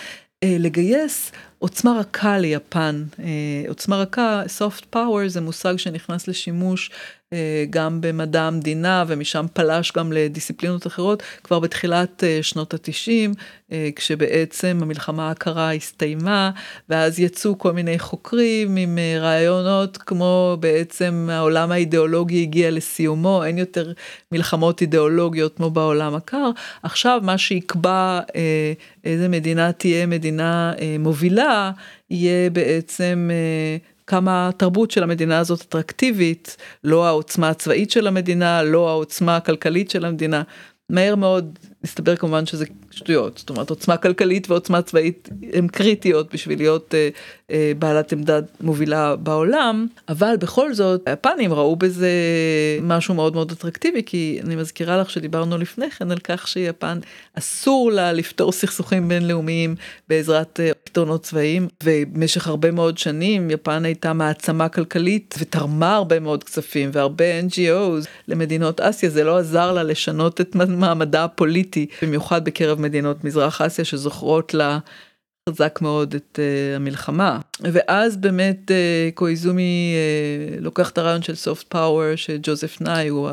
[0.44, 3.04] אה, לגייס עוצמה רכה ליפן.
[3.68, 7.15] עוצמה רכה, soft power זה מושג שנכנס לשימוש אה,
[7.70, 13.34] גם במדע המדינה ומשם פלש גם לדיסציפלינות אחרות כבר בתחילת אה, שנות התשעים
[13.72, 16.50] אה, כשבעצם המלחמה הקרה הסתיימה
[16.88, 23.92] ואז יצאו כל מיני חוקרים עם רעיונות כמו בעצם העולם האידיאולוגי הגיע לסיומו אין יותר
[24.32, 26.50] מלחמות אידיאולוגיות כמו בעולם הקר.
[26.82, 28.20] עכשיו מה שיקבע
[29.04, 31.70] איזה מדינה תהיה מדינה מובילה
[32.10, 33.30] יהיה בעצם
[34.06, 40.04] כמה התרבות של המדינה הזאת אטרקטיבית, לא העוצמה הצבאית של המדינה, לא העוצמה הכלכלית של
[40.04, 40.42] המדינה.
[40.90, 46.58] מהר מאוד מסתבר כמובן שזה שטויות, זאת אומרת עוצמה כלכלית ועוצמה צבאית הן קריטיות בשביל
[46.58, 47.08] להיות אה,
[47.50, 52.10] אה, בעלת עמדה מובילה בעולם, אבל בכל זאת היפנים ראו בזה
[52.82, 56.98] משהו מאוד מאוד אטרקטיבי, כי אני מזכירה לך שדיברנו לפני כן על כך שיפן
[57.34, 59.74] אסור לה לפתור סכסוכים בינלאומיים
[60.08, 66.44] בעזרת אה, פתרונות צבאיים, ובמשך הרבה מאוד שנים יפן הייתה מעצמה כלכלית ותרמה הרבה מאוד
[66.44, 72.80] כספים והרבה NGOs למדינות אסיה, זה לא עזר לה לשנות את מעמדה הפוליטי, במיוחד בקרב
[72.80, 74.78] מדינות מזרח אסיה שזוכרות לה
[75.48, 77.38] חזק מאוד את uh, המלחמה.
[77.60, 83.30] ואז באמת uh, קויזומי uh, לוקח את הרעיון של soft power שג'וזף נאי הוא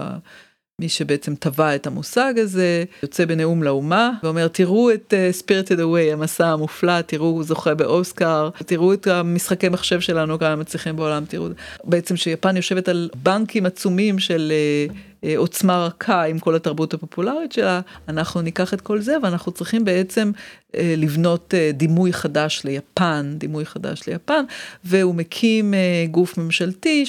[0.81, 6.13] מי שבעצם טבע את המושג הזה, יוצא בנאום לאומה ואומר תראו את uh, Spirited Away,
[6.13, 11.47] המסע המופלא, תראו הוא זוכה באוסקר, תראו את המשחקי מחשב שלנו כמה מצליחים בעולם, תראו
[11.83, 14.51] בעצם שיפן יושבת על בנקים עצומים של
[14.89, 19.51] uh, uh, עוצמה רכה עם כל התרבות הפופולרית שלה, אנחנו ניקח את כל זה ואנחנו
[19.51, 24.43] צריכים בעצם uh, לבנות uh, דימוי חדש ליפן, דימוי חדש ליפן,
[24.83, 25.73] והוא מקים
[26.11, 27.05] גוף ממשלתי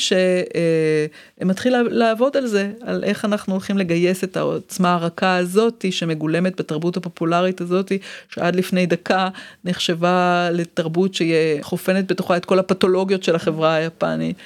[1.40, 6.96] שמתחיל לעבוד על זה, על איך אנחנו הולכים לגייס את העוצמה הרכה הזאתי שמגולמת בתרבות
[6.96, 7.98] הפופולרית הזאתי,
[8.28, 9.28] שעד לפני דקה
[9.64, 14.36] נחשבה לתרבות שחופנת בתוכה את כל הפתולוגיות של החברה היפנית.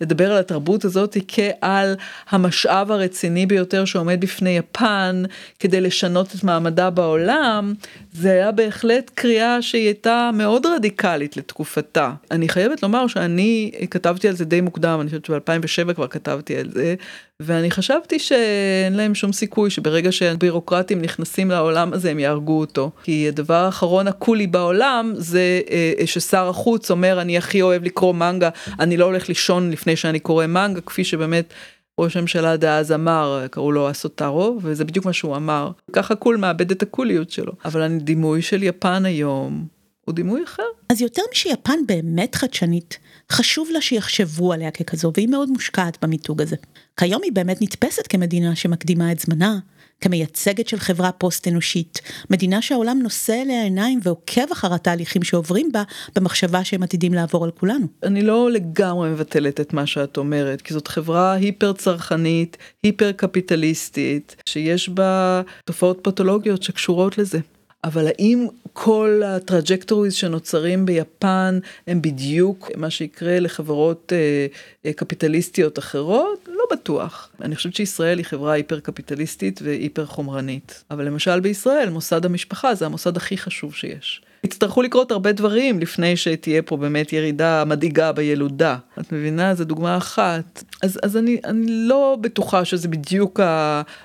[0.00, 1.96] לדבר על התרבות הזאת כעל
[2.30, 5.22] המשאב הרציני ביותר שעומד בפני יפן
[5.58, 7.74] כדי לשנות את מעמדה בעולם,
[8.12, 12.12] זה היה בהחלט קריאה שהיא הייתה מאוד רדיקלית לתקופתה.
[12.30, 16.70] אני חייבת לומר שאני כתבתי על זה די מוקדם, אני חושבת שב-2007 כבר כתבתי על
[16.72, 16.94] זה,
[17.40, 22.90] ואני חשבתי שאין להם שום סיכוי שברגע שהבירוקרטים נכנסים לעולם הזה הם יהרגו אותו.
[23.02, 28.48] כי הדבר האחרון הקולי בעולם זה אה, ששר החוץ אומר אני הכי אוהב לקרוא מנגה,
[28.80, 31.52] אני לא הולך לישון לפני שאני קורא מנגה, כפי שבאמת
[32.00, 35.70] ראש הממשלה דאז אמר, קראו לו אסוטארו, וזה בדיוק מה שהוא אמר.
[35.92, 37.52] ככה קול מאבד את הקוליות שלו.
[37.64, 39.66] אבל הדימוי של יפן היום
[40.04, 40.62] הוא דימוי אחר.
[40.88, 42.98] אז יותר משיפן באמת חדשנית,
[43.32, 46.56] חשוב לה שיחשבו עליה ככזו, והיא מאוד מושקעת במיתוג הזה.
[46.96, 49.58] כיום היא באמת נתפסת כמדינה שמקדימה את זמנה,
[50.00, 55.82] כמייצגת של חברה פוסט-אנושית, מדינה שהעולם נושא אליה עיניים ועוקב אחר התהליכים שעוברים בה,
[56.16, 57.86] במחשבה שהם עתידים לעבור על כולנו.
[58.02, 64.36] אני לא לגמרי מבטלת את מה שאת אומרת, כי זאת חברה hyper צרכנית, hyper קפיטליסטית,
[64.48, 67.38] שיש בה תופעות פתולוגיות שקשורות לזה.
[67.84, 74.46] אבל האם כל ה trajectories שנוצרים ביפן הם בדיוק מה שיקרה לחברות אה,
[74.86, 76.48] אה, קפיטליסטיות אחרות?
[76.48, 77.30] לא בטוח.
[77.40, 80.84] אני חושבת שישראל היא חברה hyper קפיטליסטית ו hyper חומרנית.
[80.90, 84.22] אבל למשל בישראל מוסד המשפחה זה המוסד הכי חשוב שיש.
[84.44, 88.76] יצטרכו לקרות הרבה דברים לפני שתהיה פה באמת ירידה מדאיגה בילודה.
[89.00, 89.54] את מבינה?
[89.54, 90.64] זו דוגמה אחת.
[90.82, 93.40] אז, אז אני, אני לא בטוחה שזה בדיוק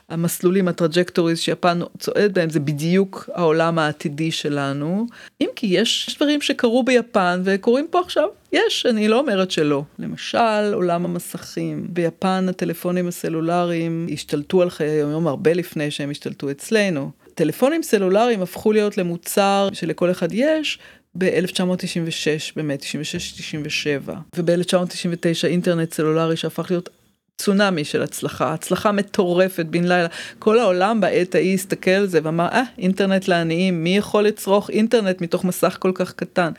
[0.09, 5.07] המסלולים, ה trajectories שיפן צועד בהם, זה בדיוק העולם העתידי שלנו.
[5.41, 8.27] אם כי יש דברים שקרו ביפן וקורים פה עכשיו.
[8.53, 9.83] יש, אני לא אומרת שלא.
[9.99, 11.87] למשל, עולם המסכים.
[11.89, 17.11] ביפן הטלפונים הסלולריים השתלטו על חיי היום הרבה לפני שהם השתלטו אצלנו.
[17.35, 20.79] טלפונים סלולריים הפכו להיות למוצר שלכל אחד יש
[21.17, 26.89] ב-1996, באמת, 96-97, וב-1999 אינטרנט סלולרי שהפך להיות
[27.37, 30.07] צונאמי של הצלחה, הצלחה מטורפת בן לילה.
[30.39, 35.21] כל העולם בעת ההיא הסתכל על זה ואמר, אה, אינטרנט לעניים, מי יכול לצרוך אינטרנט
[35.21, 36.51] מתוך מסך כל כך קטן?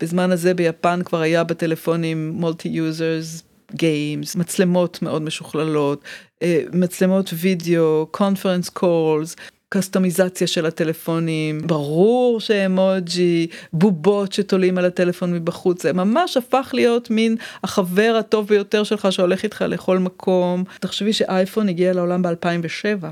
[0.00, 3.42] בזמן הזה ביפן כבר היה בטלפונים multi-users
[3.74, 6.04] games, מצלמות מאוד משוכללות,
[6.42, 9.36] אה, מצלמות וידאו, conference calls,
[9.74, 17.36] קסטומיזציה של הטלפונים, ברור שאמוג'י, בובות שתולים על הטלפון מבחוץ, זה ממש הפך להיות מין
[17.64, 20.64] החבר הטוב ביותר שלך שהולך איתך לכל מקום.
[20.80, 23.06] תחשבי שאייפון הגיע לעולם ב-2007.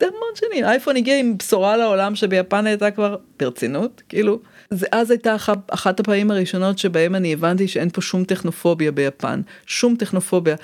[0.00, 4.38] זה המון שנים, אייפון הגיע עם בשורה לעולם שביפן הייתה כבר ברצינות, כאילו.
[4.70, 9.40] זה אז הייתה אחת, אחת הפעמים הראשונות שבהם אני הבנתי שאין פה שום טכנופוביה ביפן,
[9.66, 10.56] שום טכנופוביה.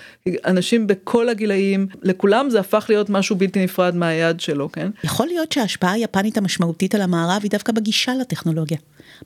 [0.44, 4.90] אנשים בכל הגילאים, לכולם זה הפך להיות משהו בלתי נפרד מהיד שלו, כן?
[5.04, 8.78] יכול להיות שההשפעה היפנית המשמעותית על המערב היא דווקא בגישה לטכנולוגיה.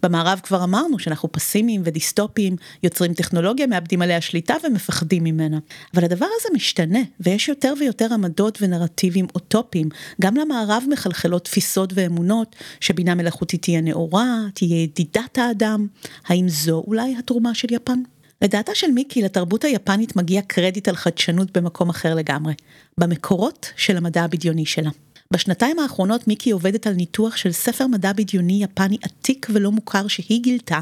[0.02, 5.58] במערב כבר אמרנו שאנחנו פסימיים ודיסטופיים, יוצרים טכנולוגיה, מאבדים עליה שליטה ומפחדים ממנה.
[5.94, 9.88] אבל הדבר הזה משתנה, ויש יותר ויותר עמדות ונרטיבים אוטופיים.
[10.20, 15.86] גם למערב מחלחלות תפיסות ואמונות, שבינה מלאכותית תהיה נאורה, תהיה ידידת האדם.
[16.26, 17.98] האם זו אולי התרומה של יפן?
[18.42, 22.54] לדעתה של מיקי, לתרבות היפנית מגיע קרדיט על חדשנות במקום אחר לגמרי,
[22.98, 24.90] במקורות של המדע הבדיוני שלה.
[25.30, 30.42] בשנתיים האחרונות מיקי עובדת על ניתוח של ספר מדע בדיוני יפני עתיק ולא מוכר שהיא
[30.42, 30.80] גילתה,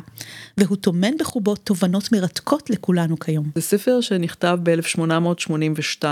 [0.59, 3.51] והוא טומן בחובו תובנות מרתקות לכולנו כיום.
[3.55, 6.05] זה ספר שנכתב ב-1882,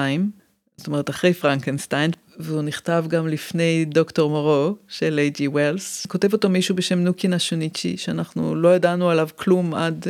[0.77, 6.07] זאת אומרת אחרי פרנקנסטיין, והוא נכתב גם לפני דוקטור מורו של איי.ג'י ווילס.
[6.07, 10.07] כותב אותו מישהו בשם נוקינה שוניצ'י, שאנחנו לא ידענו עליו כלום עד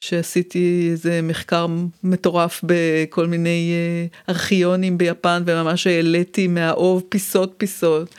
[0.00, 1.66] שעשיתי איזה מחקר
[2.04, 8.14] מטורף בכל מיני אה, ארכיונים ביפן וממש העליתי מהאוב פיסות פיסות.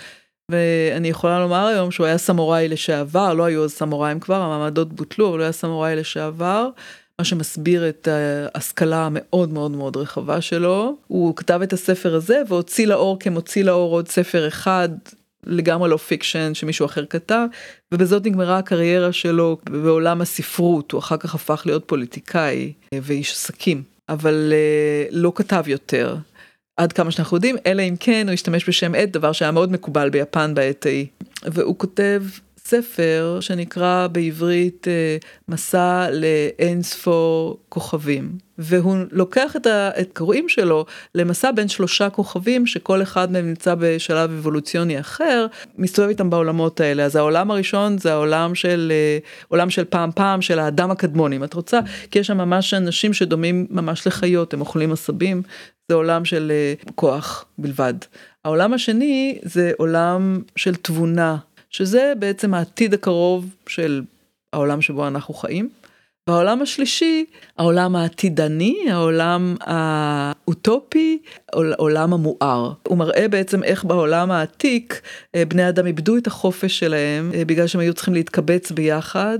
[0.51, 5.29] ואני יכולה לומר היום שהוא היה סמוראי לשעבר, לא היו אז סמוראים כבר, המעמדות בוטלו,
[5.29, 6.69] אבל הוא היה סמוראי לשעבר,
[7.21, 10.97] מה שמסביר את ההשכלה המאוד מאוד מאוד רחבה שלו.
[11.07, 14.89] הוא כתב את הספר הזה והוציא לאור כמוציא לאור עוד ספר אחד
[15.45, 17.45] לגמרי לא fiction שמישהו אחר כתב,
[17.91, 24.53] ובזאת נגמרה הקריירה שלו בעולם הספרות, הוא אחר כך הפך להיות פוליטיקאי ואיש עסקים, אבל
[25.11, 26.15] לא כתב יותר.
[26.77, 30.09] עד כמה שאנחנו יודעים, אלא אם כן הוא השתמש בשם עט, דבר שהיה מאוד מקובל
[30.09, 31.05] ביפן בעת ההיא.
[31.45, 32.23] והוא כותב
[32.65, 38.37] ספר שנקרא בעברית אה, מסע לאין ספור כוכבים.
[38.57, 44.99] והוא לוקח את הקוראים שלו למסע בין שלושה כוכבים שכל אחד מהם נמצא בשלב אבולוציוני
[44.99, 45.45] אחר,
[45.77, 47.03] מסתובב איתם בעולמות האלה.
[47.03, 51.43] אז העולם הראשון זה העולם של, אה, עולם של פעם פעם של האדם הקדמוני, אם
[51.43, 51.79] את רוצה,
[52.11, 55.41] כי יש שם ממש אנשים שדומים ממש לחיות, הם אוכלים עשבים,
[55.89, 57.93] זה עולם של אה, כוח בלבד.
[58.45, 61.37] העולם השני זה עולם של תבונה.
[61.71, 64.01] שזה בעצם העתיד הקרוב של
[64.53, 65.69] העולם שבו אנחנו חיים.
[66.27, 67.25] והעולם השלישי,
[67.57, 71.17] העולם העתידני, העולם האוטופי,
[71.77, 72.73] עולם המואר.
[72.87, 75.01] הוא מראה בעצם איך בעולם העתיק
[75.35, 79.39] אה, בני אדם איבדו את החופש שלהם אה, בגלל שהם היו צריכים להתקבץ ביחד.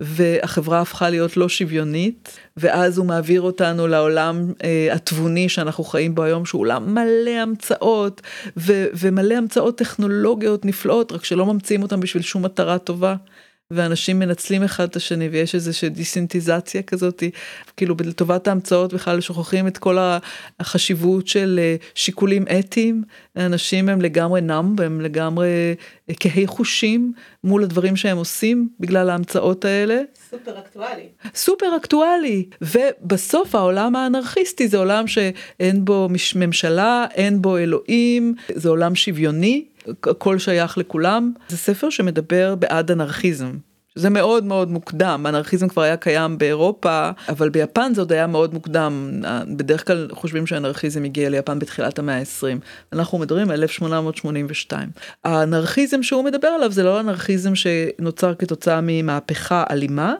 [0.00, 6.22] והחברה הפכה להיות לא שוויונית, ואז הוא מעביר אותנו לעולם אה, התבוני שאנחנו חיים בו
[6.22, 8.20] היום, שהוא עולם מלא המצאות,
[8.56, 13.14] ו- ומלא המצאות טכנולוגיות נפלאות, רק שלא ממציאים אותם בשביל שום מטרה טובה.
[13.70, 17.30] ואנשים מנצלים אחד את השני ויש איזושהי דיסינטיזציה כזאתי,
[17.76, 19.96] כאילו לטובת ההמצאות בכלל שוכחים את כל
[20.60, 23.02] החשיבות של אה, שיקולים אתיים,
[23.36, 25.48] אנשים הם לגמרי נאמב, הם לגמרי
[26.08, 27.12] אה, כהי חושים
[27.44, 30.02] מול הדברים שהם עושים בגלל ההמצאות האלה.
[30.30, 31.08] סופר אקטואלי.
[31.34, 38.94] סופר אקטואלי, ובסוף העולם האנרכיסטי זה עולם שאין בו ממשלה, אין בו אלוהים, זה עולם
[38.94, 39.64] שוויוני.
[39.88, 41.32] הכל שייך לכולם.
[41.48, 43.52] זה ספר שמדבר בעד אנרכיזם.
[43.94, 48.54] זה מאוד מאוד מוקדם, אנרכיזם כבר היה קיים באירופה, אבל ביפן זה עוד היה מאוד
[48.54, 49.22] מוקדם.
[49.56, 52.58] בדרך כלל חושבים שאנרכיזם הגיע ליפן בתחילת המאה ה-20.
[52.92, 54.88] אנחנו מדברים על 1882.
[55.24, 60.14] האנרכיזם שהוא מדבר עליו זה לא אנרכיזם שנוצר כתוצאה ממהפכה אלימה,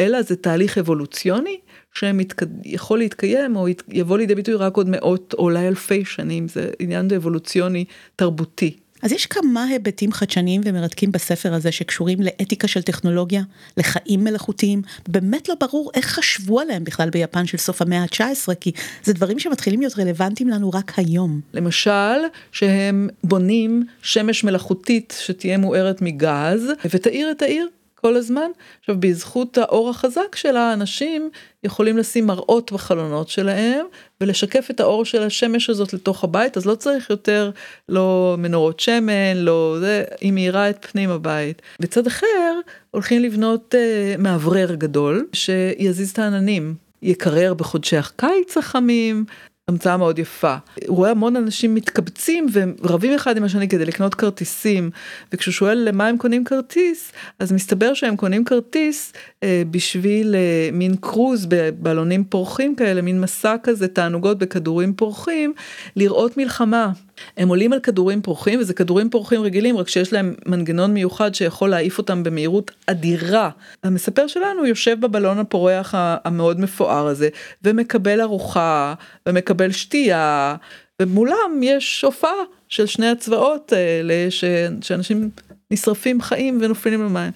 [0.00, 1.60] אלא זה תהליך אבולוציוני
[1.94, 7.08] שיכול להתקיים או יבוא לידי ביטוי רק עוד מאות או אולי אלפי שנים, זה עניין
[7.16, 7.84] אבולוציוני
[8.16, 8.76] תרבותי.
[9.06, 13.42] אז יש כמה היבטים חדשניים ומרתקים בספר הזה שקשורים לאתיקה של טכנולוגיה,
[13.76, 18.72] לחיים מלאכותיים, באמת לא ברור איך חשבו עליהם בכלל ביפן של סוף המאה ה-19, כי
[19.04, 21.40] זה דברים שמתחילים להיות רלוונטיים לנו רק היום.
[21.54, 22.18] למשל,
[22.52, 27.66] שהם בונים שמש מלאכותית שתהיה מוארת מגז, ותאיר את העיר.
[28.06, 28.50] כל הזמן.
[28.80, 31.30] עכשיו בזכות האור החזק שלה אנשים
[31.64, 33.86] יכולים לשים מראות בחלונות שלהם
[34.20, 37.50] ולשקף את האור של השמש הזאת לתוך הבית אז לא צריך יותר
[37.88, 41.62] לא מנורות שמן לא זה היא מאירה את פנים הבית.
[41.80, 46.74] בצד אחר הולכים לבנות uh, מאוורר גדול שיזיז את העננים.
[47.02, 49.24] יקרר בחודשי הקיץ החמים
[49.70, 50.56] המצאה מאוד יפה.
[50.86, 52.46] הוא רואה המון אנשים מתקבצים
[52.82, 54.90] ורבים אחד עם השני כדי לקנות כרטיסים
[55.32, 60.96] וכשהוא שואל למה הם קונים כרטיס אז מסתבר שהם קונים כרטיס אה, בשביל אה, מין
[61.00, 65.52] קרוז בבלונים פורחים כאלה מין מסע כזה תענוגות בכדורים פורחים
[65.96, 66.92] לראות מלחמה.
[67.36, 71.70] הם עולים על כדורים פורחים וזה כדורים פורחים רגילים רק שיש להם מנגנון מיוחד שיכול
[71.70, 73.50] להעיף אותם במהירות אדירה.
[73.84, 77.28] המספר שלנו יושב בבלון הפורח המאוד מפואר הזה
[77.62, 78.94] ומקבל ארוחה
[79.28, 80.56] ומקבל שתייה
[81.02, 84.44] ומולם יש הופעה של שני הצבאות האלה ש...
[84.82, 85.30] שאנשים
[85.70, 87.32] נשרפים חיים ונופלים למים.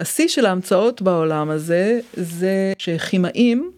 [0.00, 3.70] השיא של ההמצאות בעולם הזה זה שכימאים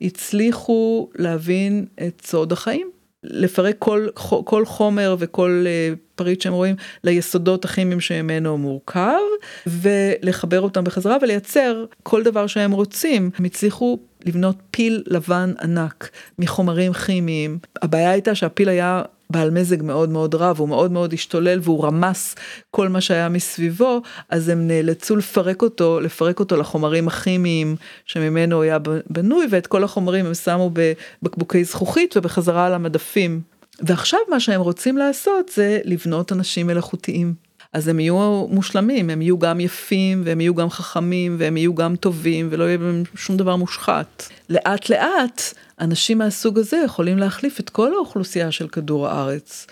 [0.00, 2.97] הצליחו להבין את סוד החיים.
[3.24, 4.08] לפרק כל,
[4.44, 9.18] כל חומר וכל אה, פריט שהם רואים ליסודות הכימיים שממנו מורכב
[9.66, 13.30] ולחבר אותם בחזרה ולייצר כל דבר שהם רוצים.
[13.38, 17.58] הם הצליחו לבנות פיל לבן ענק מחומרים כימיים.
[17.82, 22.34] הבעיה הייתה שהפיל היה בעל מזג מאוד מאוד רב, הוא מאוד מאוד השתולל והוא רמס
[22.70, 28.78] כל מה שהיה מסביבו, אז הם נאלצו לפרק אותו, לפרק אותו לחומרים הכימיים שממנו היה
[29.10, 30.70] בנוי, ואת כל החומרים הם שמו
[31.22, 33.40] בבקבוקי זכוכית ובחזרה על המדפים.
[33.80, 37.47] ועכשיו מה שהם רוצים לעשות זה לבנות אנשים מלאכותיים.
[37.72, 41.96] אז הם יהיו מושלמים, הם יהיו גם יפים והם יהיו גם חכמים והם יהיו גם
[41.96, 44.28] טובים ולא יהיה בהם שום דבר מושחת.
[44.50, 45.42] לאט לאט
[45.80, 49.66] אנשים מהסוג הזה יכולים להחליף את כל האוכלוסייה של כדור הארץ.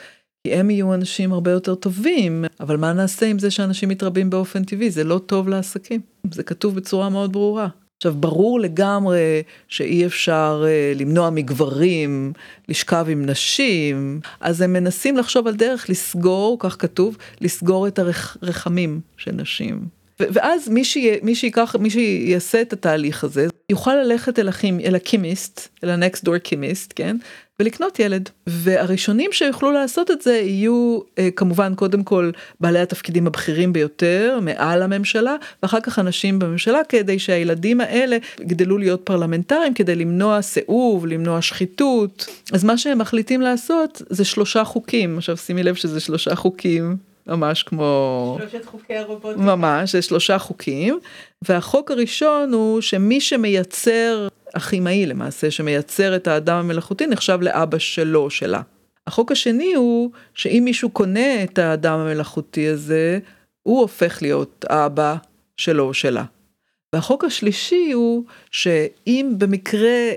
[0.47, 4.65] כי הם יהיו אנשים הרבה יותר טובים, אבל מה נעשה עם זה שאנשים מתרבים באופן
[4.65, 4.91] טבעי?
[4.91, 6.01] זה לא טוב לעסקים.
[6.31, 7.69] זה כתוב בצורה מאוד ברורה.
[7.97, 12.33] עכשיו, ברור לגמרי שאי אפשר uh, למנוע מגברים
[12.69, 19.01] לשכב עם נשים, אז הם מנסים לחשוב על דרך לסגור, כך כתוב, לסגור את הרחמים
[19.17, 19.96] של נשים.
[20.21, 24.95] ואז מי, שיה, מי שיקח, מי שיעשה את התהליך הזה, יוכל ללכת אל, הכימ, אל
[24.95, 27.17] הקימיסט, אל ה-next door קימיסט, כן?
[27.61, 28.31] ולקנות ילד.
[28.47, 34.83] והראשונים שיוכלו לעשות את זה יהיו אה, כמובן קודם כל בעלי התפקידים הבכירים ביותר מעל
[34.83, 41.43] הממשלה, ואחר כך אנשים בממשלה כדי שהילדים האלה יגדלו להיות פרלמנטרים כדי למנוע סיאוב, למנוע
[41.43, 42.27] שחיתות.
[42.53, 45.19] אז מה שהם מחליטים לעשות זה שלושה חוקים.
[45.19, 46.97] עכשיו שימי לב שזה שלושה חוקים.
[47.27, 48.39] ממש כמו...
[48.41, 49.43] שלושת חוקי הרובוטיקה.
[49.43, 50.99] ממש, זה שלושה חוקים,
[51.49, 58.61] והחוק הראשון הוא שמי שמייצר, הכימאי למעשה, שמייצר את האדם המלאכותי, נחשב לאבא שלו שלה.
[59.07, 63.19] החוק השני הוא שאם מישהו קונה את האדם המלאכותי הזה,
[63.63, 65.17] הוא הופך להיות האבא
[65.57, 66.25] שלו או שלה.
[66.93, 70.11] והחוק השלישי הוא שאם במקרה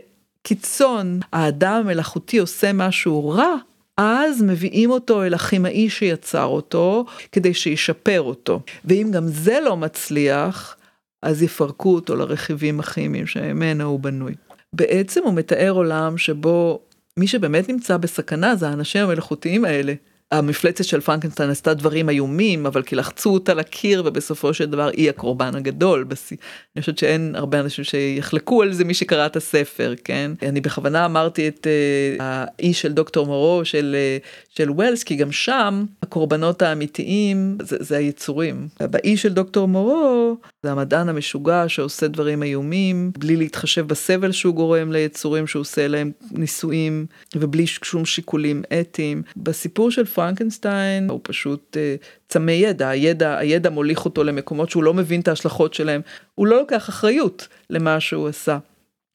[0.43, 3.55] קיצון האדם המלאכותי עושה משהו רע,
[4.02, 8.62] אז מביאים אותו אל הכימאי שיצר אותו, כדי שישפר אותו.
[8.86, 10.76] ואם גם זה לא מצליח,
[11.24, 14.34] אז יפרקו אותו לרכיבים הכימיים שממנו הוא בנוי.
[14.74, 16.82] בעצם הוא מתאר עולם שבו
[17.18, 19.93] מי שבאמת נמצא בסכנה זה האנשים המלאכותיים האלה.
[20.32, 25.10] המפלצת של פרנקנשטיין עשתה דברים איומים, אבל כי לחצו אותה לקיר ובסופו של דבר היא
[25.10, 26.04] הקורבן הגדול.
[26.04, 26.36] בסי...
[26.76, 30.32] אני חושבת שאין הרבה אנשים שיחלקו על זה מי שקרא את הספר, כן?
[30.42, 35.32] אני בכוונה אמרתי את uh, האי של דוקטור מורו של, uh, של ווילס, כי גם
[35.32, 38.68] שם הקורבנות האמיתיים זה, זה היצורים.
[38.80, 44.92] באי של דוקטור מורו זה המדען המשוגע שעושה דברים איומים, בלי להתחשב בסבל שהוא גורם
[44.92, 47.06] ליצורים שהוא עושה להם ניסויים,
[47.36, 49.22] ובלי שום שיקולים אתיים.
[49.38, 54.93] בסיפור של פרנקנשטיין הוא פשוט uh, צמא ידע, הידע, הידע מוליך אותו למקומות שהוא לא
[54.93, 56.01] מבין את ההשלכות שלהם,
[56.36, 58.57] הוא לא לוקח אחריות למה שהוא עשה.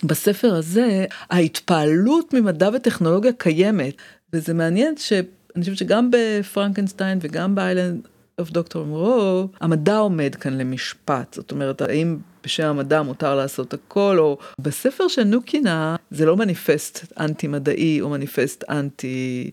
[0.04, 3.94] בספר הזה ההתפעלות ממדע וטכנולוגיה קיימת,
[4.32, 8.08] וזה מעניין שאני חושבת שגם בפרנקנשטיין וגם באיילנד
[8.40, 14.16] of דוקטור מורו, המדע עומד כאן למשפט, זאת אומרת, האם בשם המדע מותר לעשות הכל,
[14.18, 19.50] או בספר של נוקינה זה לא מניפסט אנטי מדעי או מניפסט אנטי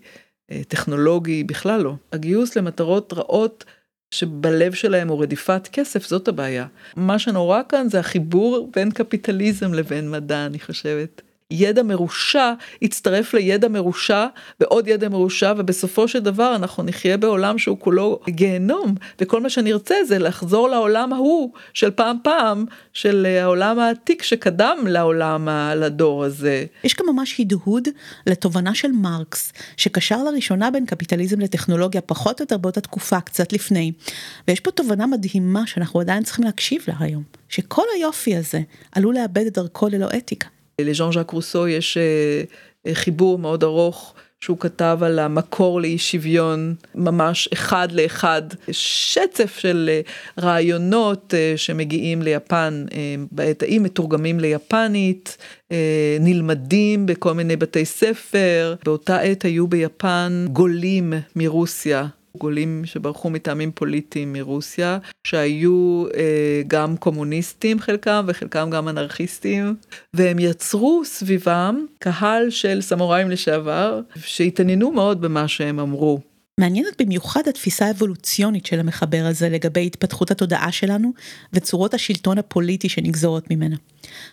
[0.68, 1.94] טכנולוגי, בכלל לא.
[2.14, 3.66] הגיוס למטרות רעות
[4.14, 6.68] שבלב שלהם הוא רדיפת כסף, זאת הבעיה.
[6.96, 11.22] מה שנורא כאן זה החיבור בין קפיטליזם לבין מדע, אני חושבת.
[11.52, 14.26] ידע מרושע יצטרף לידע מרושע
[14.60, 19.96] ועוד ידע מרושע ובסופו של דבר אנחנו נחיה בעולם שהוא כולו גיהנום וכל מה שנרצה
[20.08, 26.66] זה לחזור לעולם ההוא של פעם פעם של העולם העתיק שקדם לעולם לדור הזה.
[26.84, 27.88] יש גם ממש הדהוד
[28.28, 33.92] לתובנה של מרקס שקשר לראשונה בין קפיטליזם לטכנולוגיה פחות או יותר באותה תקופה קצת לפני
[34.48, 39.46] ויש פה תובנה מדהימה שאנחנו עדיין צריכים להקשיב לה היום שכל היופי הזה עלול לאבד
[39.46, 40.48] את דרכו ללא אתיקה.
[40.82, 41.98] לז'אן ז'אק רוסו יש
[42.94, 48.42] חיבור מאוד ארוך שהוא כתב על המקור לאי שוויון ממש אחד לאחד,
[48.72, 49.90] שצף של
[50.40, 52.86] רעיונות שמגיעים ליפן
[53.32, 55.38] בעת ההיא, מתורגמים ליפנית,
[56.20, 62.08] נלמדים בכל מיני בתי ספר, באותה עת היו ביפן גולים מרוסיה.
[62.38, 69.76] גולים שברחו מטעמים פוליטיים מרוסיה, שהיו אה, גם קומוניסטים חלקם וחלקם גם אנרכיסטים,
[70.14, 76.31] והם יצרו סביבם קהל של סמוראים לשעבר, שהתעניינו מאוד במה שהם אמרו.
[76.62, 81.14] מעניינת במיוחד התפיסה האבולוציונית של המחבר הזה לגבי התפתחות התודעה שלנו
[81.54, 83.76] וצורות השלטון הפוליטי שנגזרות ממנה.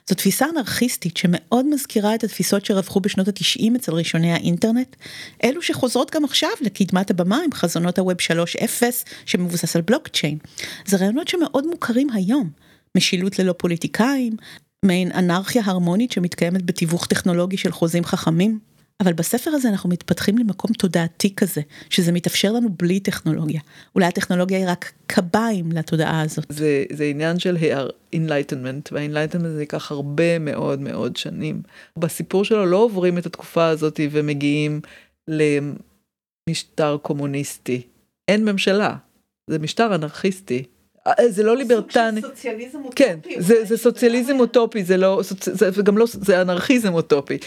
[0.09, 4.97] זו תפיסה אנרכיסטית שמאוד מזכירה את התפיסות שרווחו בשנות התשעים אצל ראשוני האינטרנט,
[5.45, 8.83] אלו שחוזרות גם עכשיו לקדמת הבמה עם חזונות הווב 3.0
[9.27, 10.39] שמבוסס על בלוקצ'יין.
[10.87, 12.51] זה רעיונות שמאוד מוכרים היום,
[12.97, 14.37] משילות ללא פוליטיקאים,
[14.83, 18.68] מעין אנרכיה הרמונית שמתקיימת בתיווך טכנולוגי של חוזים חכמים.
[19.03, 23.61] אבל בספר הזה אנחנו מתפתחים למקום תודעתי כזה, שזה מתאפשר לנו בלי טכנולוגיה.
[23.95, 26.45] אולי הטכנולוגיה היא רק קביים לתודעה הזאת.
[26.49, 27.57] זה, זה עניין של
[28.17, 31.63] enlightenment, וה-enlightenment זה ייקח הרבה מאוד מאוד שנים.
[31.97, 34.81] בסיפור שלו לא עוברים את התקופה הזאת ומגיעים
[36.49, 37.83] למשטר קומוניסטי.
[38.29, 38.97] אין ממשלה,
[39.51, 40.65] זה משטר אנרכיסטי.
[41.29, 42.21] זה לא ליברטני.
[42.21, 42.97] סוציאליזם אוטופי.
[42.97, 47.39] כן, זה, זה סוציאליזם אוטופי, זה לא, זה, זה גם לא, זה אנרכיזם אוטופי.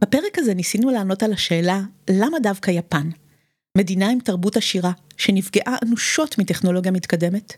[0.00, 1.80] בפרק הזה ניסינו לענות על השאלה
[2.10, 3.10] למה דווקא יפן?
[3.78, 7.52] מדינה עם תרבות עשירה, שנפגעה אנושות מטכנולוגיה מתקדמת,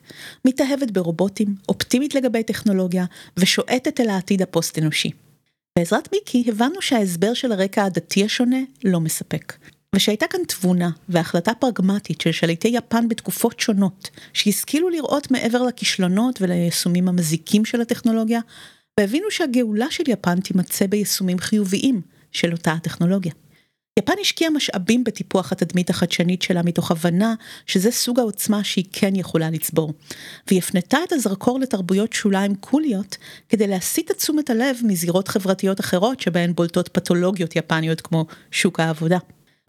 [0.45, 3.05] מתאהבת ברובוטים, אופטימית לגבי טכנולוגיה,
[3.37, 5.11] ושועטת אל העתיד הפוסט-אנושי.
[5.79, 9.53] בעזרת מיקי הבנו שההסבר של הרקע הדתי השונה לא מספק,
[9.95, 17.09] ושהייתה כאן תבונה והחלטה פרגמטית של שליטי יפן בתקופות שונות, שהשכילו לראות מעבר לכישלונות וליישומים
[17.09, 18.41] המזיקים של הטכנולוגיה,
[19.01, 22.01] והבינו שהגאולה של יפן תימצא ביישומים חיוביים,
[22.37, 23.33] של אותה הטכנולוגיה.
[23.99, 27.35] יפן השקיעה משאבים בטיפוח התדמית החדשנית שלה מתוך הבנה
[27.67, 29.93] שזה סוג העוצמה שהיא כן יכולה לצבור.
[30.47, 33.17] והיא הפנתה את הזרקור לתרבויות שוליים קוליות
[33.49, 39.19] כדי להסיט את תשומת הלב מזירות חברתיות אחרות שבהן בולטות פתולוגיות יפניות כמו שוק העבודה.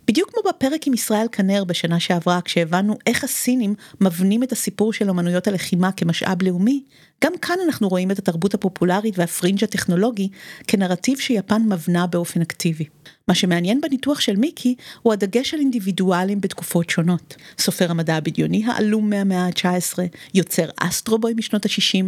[0.07, 5.09] בדיוק כמו בפרק עם ישראל כנר בשנה שעברה, כשהבנו איך הסינים מבנים את הסיפור של
[5.09, 6.83] אמנויות הלחימה כמשאב לאומי,
[7.23, 10.29] גם כאן אנחנו רואים את התרבות הפופולרית והפרינג' הטכנולוגי
[10.67, 12.85] כנרטיב שיפן מבנה באופן אקטיבי.
[13.27, 17.35] מה שמעניין בניתוח של מיקי הוא הדגש על אינדיבידואלים בתקופות שונות.
[17.59, 19.99] סופר המדע הבדיוני העלום מהמאה ה-19,
[20.33, 22.05] יוצר אסטרובוי משנות ה-60,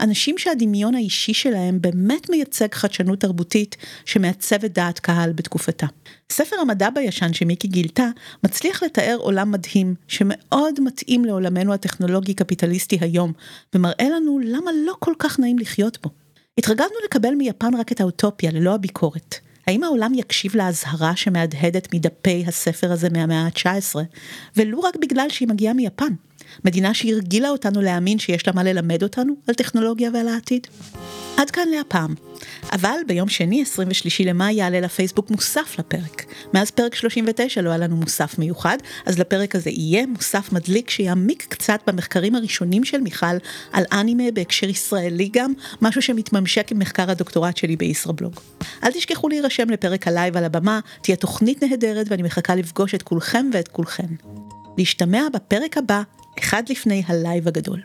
[0.00, 5.86] אנשים שהדמיון האישי שלהם באמת מייצג חדשנות תרבותית שמעצבת דעת קהל בתקופתה.
[6.32, 8.08] ספר המדע בישן שמיקי גילתה
[8.44, 13.32] מצליח לתאר עולם מדהים שמאוד מתאים לעולמנו הטכנולוגי-קפיטליסטי היום,
[13.74, 16.10] ומראה לנו למה לא כל כך נעים לחיות בו.
[16.58, 19.51] התרגלנו לקבל מיפן רק את האוטופיה ללא הביקורת.
[19.66, 23.96] האם העולם יקשיב לאזהרה שמהדהדת מדפי הספר הזה מהמאה ה-19,
[24.56, 26.12] ולו רק בגלל שהיא מגיעה מיפן?
[26.64, 30.66] מדינה שהרגילה אותנו להאמין שיש לה מה ללמד אותנו על טכנולוגיה ועל העתיד?
[31.36, 32.14] עד כאן להפעם.
[32.72, 36.24] אבל ביום שני, 23 למאי, יעלה לפייסבוק מוסף לפרק.
[36.54, 41.46] מאז פרק 39 לא היה לנו מוסף מיוחד, אז לפרק הזה יהיה מוסף מדליק שיעמיק
[41.48, 43.26] קצת במחקרים הראשונים של מיכל
[43.72, 48.40] על אנימה בהקשר ישראלי גם, משהו שמתממשק עם מחקר הדוקטורט שלי בישראבלוג.
[48.84, 53.50] אל תשכחו להירשם לפרק הלייב על הבמה, תהיה תוכנית נהדרת ואני מחכה לפגוש את כולכם
[53.52, 54.08] ואת כולכן.
[54.78, 56.02] להשתמע בפרק הבא,
[56.38, 57.82] אחד לפני הלייב הגדול.